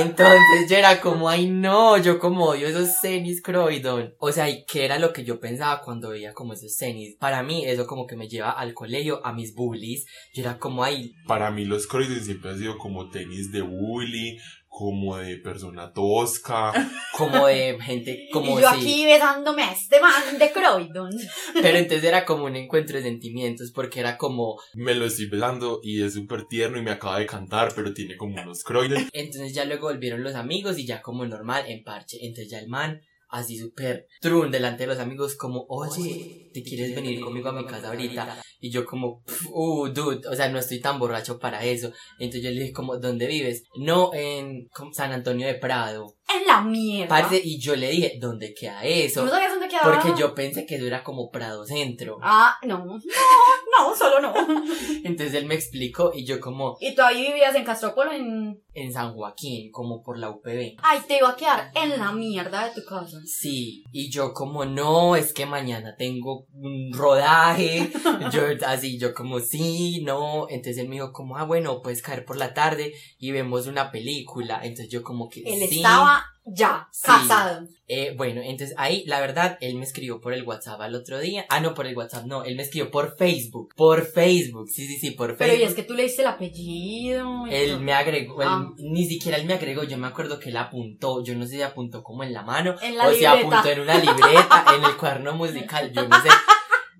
Entonces 0.00 0.68
yo 0.68 0.76
era 0.76 1.00
como, 1.00 1.28
ay 1.28 1.48
no, 1.48 1.96
yo 1.98 2.18
como 2.18 2.46
odio 2.46 2.68
esos 2.68 3.00
tenis 3.00 3.42
Croydon. 3.42 4.14
O 4.18 4.32
sea, 4.32 4.48
¿y 4.48 4.64
qué 4.64 4.84
era 4.84 4.98
lo 4.98 5.12
que 5.12 5.24
yo 5.24 5.40
pensaba 5.40 5.80
cuando 5.80 6.10
veía 6.10 6.32
como 6.32 6.52
esos 6.52 6.76
tenis? 6.76 7.16
Para 7.18 7.42
mí 7.42 7.64
eso 7.64 7.86
como 7.86 8.06
que 8.06 8.16
me 8.16 8.28
lleva 8.28 8.50
al 8.50 8.74
colegio, 8.74 9.24
a 9.24 9.32
mis 9.32 9.54
bullies. 9.54 10.06
Yo 10.34 10.42
era 10.42 10.58
como, 10.58 10.84
ay, 10.84 11.12
Para 11.26 11.50
mí 11.50 11.64
los 11.64 11.86
Croydon 11.86 12.20
siempre 12.20 12.50
han 12.50 12.58
sido 12.58 12.78
como 12.78 13.10
tenis 13.10 13.50
de 13.52 13.62
bully, 13.62 14.38
como 14.78 15.16
de 15.16 15.38
persona 15.38 15.92
tosca. 15.92 16.72
como 17.12 17.48
de 17.48 17.76
gente, 17.80 18.28
como 18.32 18.56
y 18.56 18.62
yo 18.62 18.68
aquí 18.68 19.04
besándome 19.04 19.64
a 19.64 19.72
este 19.72 20.00
man 20.00 20.38
de 20.38 20.52
Croydon. 20.52 21.10
Pero 21.54 21.78
entonces 21.78 22.04
era 22.04 22.24
como 22.24 22.44
un 22.44 22.54
encuentro 22.54 22.96
de 22.96 23.02
sentimientos, 23.02 23.72
porque 23.72 23.98
era 23.98 24.16
como, 24.16 24.56
Me 24.74 24.94
lo 24.94 25.06
estoy 25.06 25.26
besando 25.26 25.80
y 25.82 26.04
es 26.04 26.14
súper 26.14 26.46
tierno 26.46 26.78
y 26.78 26.82
me 26.82 26.92
acaba 26.92 27.18
de 27.18 27.26
cantar, 27.26 27.72
pero 27.74 27.92
tiene 27.92 28.16
como 28.16 28.40
unos 28.40 28.62
croides. 28.62 29.08
entonces 29.12 29.52
ya 29.52 29.64
luego 29.64 29.88
volvieron 29.88 30.22
los 30.22 30.36
amigos 30.36 30.78
y 30.78 30.86
ya 30.86 31.02
como 31.02 31.26
normal, 31.26 31.64
en 31.66 31.82
parche. 31.82 32.18
Entonces 32.20 32.48
ya 32.48 32.60
el 32.60 32.68
man, 32.68 33.00
así 33.28 33.58
súper 33.58 34.06
trun 34.20 34.50
delante 34.50 34.84
de 34.84 34.88
los 34.88 34.98
amigos, 34.98 35.36
como, 35.36 35.66
oye, 35.68 36.28
¿te 36.52 36.62
quieres 36.64 36.94
venir 36.94 37.20
conmigo 37.20 37.48
a 37.50 37.52
mi 37.52 37.66
casa 37.66 37.88
ahorita? 37.88 38.32
Y 38.60 38.70
yo 38.70 38.84
como, 38.86 39.22
"Pf, 39.24 39.46
uh, 39.52 39.88
dude, 39.92 40.28
o 40.28 40.34
sea, 40.34 40.48
no 40.50 40.58
estoy 40.58 40.80
tan 40.80 40.98
borracho 40.98 41.38
para 41.38 41.64
eso. 41.64 41.92
Entonces 42.18 42.42
yo 42.44 42.50
le 42.50 42.60
dije 42.62 42.72
como, 42.72 42.98
¿dónde 42.98 43.26
vives? 43.26 43.64
No, 43.78 44.12
en 44.14 44.68
San 44.92 45.12
Antonio 45.12 45.46
de 45.46 45.54
Prado. 45.56 46.17
En 46.34 46.46
la 46.46 46.60
mierda. 46.60 47.08
Parce, 47.08 47.40
y 47.42 47.58
yo 47.58 47.74
le 47.74 47.90
dije, 47.90 48.18
¿dónde 48.20 48.52
queda 48.52 48.84
eso? 48.84 49.20
¿Tú 49.20 49.26
no 49.26 49.32
sabías 49.32 49.52
dónde 49.52 49.68
quedaba? 49.68 50.00
Porque 50.00 50.20
yo 50.20 50.34
pensé 50.34 50.66
que 50.66 50.76
eso 50.76 50.86
era 50.86 51.02
como 51.02 51.30
Prado 51.30 51.64
Centro. 51.64 52.18
Ah, 52.22 52.56
no. 52.66 52.84
No, 52.84 52.98
no, 52.98 53.96
solo 53.96 54.20
no. 54.20 54.34
Entonces 55.04 55.34
él 55.34 55.46
me 55.46 55.54
explicó 55.54 56.12
y 56.14 56.26
yo 56.26 56.38
como 56.40 56.76
¿Y 56.80 56.94
tú 56.94 57.02
ahí 57.02 57.28
vivías 57.28 57.54
en 57.54 57.64
Castropolo 57.64 58.12
en... 58.12 58.62
en 58.74 58.92
San 58.92 59.14
Joaquín, 59.14 59.70
como 59.72 60.02
por 60.02 60.18
la 60.18 60.30
UPB. 60.30 60.76
Ay, 60.82 61.00
te 61.06 61.18
iba 61.18 61.30
a 61.30 61.36
quedar 61.36 61.70
en 61.74 61.98
la 61.98 62.12
mierda 62.12 62.68
de 62.68 62.74
tu 62.80 62.86
casa. 62.86 63.18
Sí, 63.24 63.84
y 63.92 64.10
yo 64.10 64.34
como 64.34 64.64
no, 64.66 65.16
es 65.16 65.32
que 65.32 65.46
mañana 65.46 65.94
tengo 65.96 66.46
un 66.52 66.92
rodaje, 66.92 67.90
yo 68.32 68.42
así, 68.66 68.98
yo 68.98 69.14
como 69.14 69.40
sí, 69.40 70.02
no, 70.04 70.46
entonces 70.50 70.78
él 70.78 70.88
me 70.88 70.96
dijo 70.96 71.12
como, 71.12 71.36
ah 71.36 71.44
bueno, 71.44 71.80
puedes 71.82 72.02
caer 72.02 72.24
por 72.24 72.36
la 72.36 72.52
tarde 72.52 72.92
y 73.18 73.30
vemos 73.32 73.66
una 73.66 73.90
película, 73.90 74.60
entonces 74.62 74.88
yo 74.88 75.02
como 75.02 75.28
que 75.28 75.40
Él 75.40 75.66
sí. 75.68 75.76
estaba 75.76 76.17
ya, 76.44 76.88
Sí. 76.92 77.02
casado. 77.06 77.66
Eh, 77.90 78.14
bueno, 78.16 78.40
entonces 78.42 78.74
ahí, 78.78 79.02
la 79.06 79.20
verdad, 79.20 79.56
él 79.62 79.76
me 79.76 79.84
escribió 79.84 80.20
por 80.20 80.32
el 80.34 80.42
WhatsApp 80.44 80.80
al 80.80 80.94
otro 80.94 81.18
día, 81.18 81.46
ah 81.48 81.60
no, 81.60 81.72
por 81.74 81.86
el 81.86 81.96
WhatsApp, 81.96 82.24
no, 82.26 82.44
él 82.44 82.54
me 82.56 82.62
escribió 82.62 82.90
por 82.90 83.16
Facebook, 83.16 83.74
por 83.76 84.04
Facebook, 84.06 84.68
sí, 84.68 84.86
sí, 84.86 84.98
sí, 84.98 85.10
por 85.12 85.36
Pero 85.36 85.50
Facebook. 85.52 85.60
y 85.60 85.68
es 85.70 85.74
que 85.74 85.82
tú 85.84 85.94
le 85.94 86.02
diste 86.04 86.20
el 86.22 86.28
apellido. 86.28 87.46
Él 87.50 87.80
me 87.80 87.92
agregó, 87.94 88.42
él- 88.42 88.48
Ah. 88.50 88.70
ni 88.78 89.06
siquiera 89.06 89.38
él 89.38 89.46
me 89.46 89.54
agregó, 89.54 89.84
yo 89.84 89.96
me 89.98 90.06
acuerdo 90.06 90.38
que 90.38 90.50
él 90.50 90.56
apuntó, 90.58 91.22
yo 91.24 91.34
no 91.34 91.46
sé 91.46 91.56
si 91.56 91.62
apuntó 91.62 92.02
como 92.02 92.24
en 92.24 92.32
la 92.32 92.42
mano 92.42 92.74
En 92.82 92.96
la 92.96 93.08
o 93.08 93.12
si 93.12 93.24
apuntó 93.24 93.66
en 93.68 93.80
una 93.80 93.98
libreta, 93.98 94.64
en 94.76 94.84
el 94.84 94.96
cuaderno 94.96 95.32
musical, 95.36 95.90
yo 95.92 96.06
no 96.08 96.22
sé. 96.22 96.28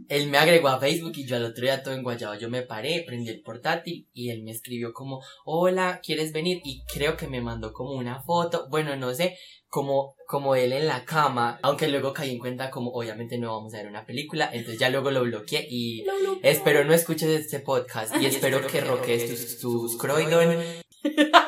Él 0.09 0.29
me 0.29 0.39
agregó 0.39 0.69
a 0.69 0.81
Facebook 0.81 1.13
y 1.17 1.27
yo 1.27 1.37
al 1.37 1.45
otro 1.45 1.63
día 1.63 1.83
todo 1.83 1.95
enguayado, 1.95 2.35
yo 2.35 2.49
me 2.49 2.63
paré, 2.63 3.05
prendí 3.07 3.29
el 3.29 3.43
portátil 3.43 4.09
y 4.13 4.31
él 4.31 4.43
me 4.43 4.51
escribió 4.51 4.93
como, 4.93 5.23
hola, 5.45 6.01
¿quieres 6.03 6.33
venir? 6.33 6.61
Y 6.65 6.83
creo 6.93 7.17
que 7.17 7.29
me 7.29 7.41
mandó 7.41 7.73
como 7.73 7.93
una 7.93 8.23
foto, 8.23 8.67
bueno, 8.71 8.97
no 8.97 9.15
sé, 9.15 9.37
como, 9.69 10.15
como 10.27 10.55
él 10.55 10.73
en 10.73 10.87
la 10.87 11.05
cama, 11.05 11.59
aunque 11.63 11.89
luego 11.89 12.13
caí 12.13 12.33
en 12.33 12.39
cuenta 12.39 12.71
como 12.71 12.91
obviamente 12.91 13.39
no 13.39 13.55
vamos 13.55 13.75
a 13.75 13.79
ver 13.79 13.87
una 13.87 14.07
película, 14.07 14.49
entonces 14.53 14.81
ya 14.81 14.89
luego 14.89 15.11
lo 15.11 15.23
bloqueé 15.23 15.67
y 15.69 16.05
espero 16.43 16.85
no 16.85 16.95
escuches 16.95 17.29
este 17.29 17.61
podcast 17.61 18.17
y 18.21 18.27
espero 18.27 18.67
que 18.67 18.81
roques 18.81 19.29
tus, 19.29 19.59
tus 19.61 19.99
Croydon. 19.99 20.57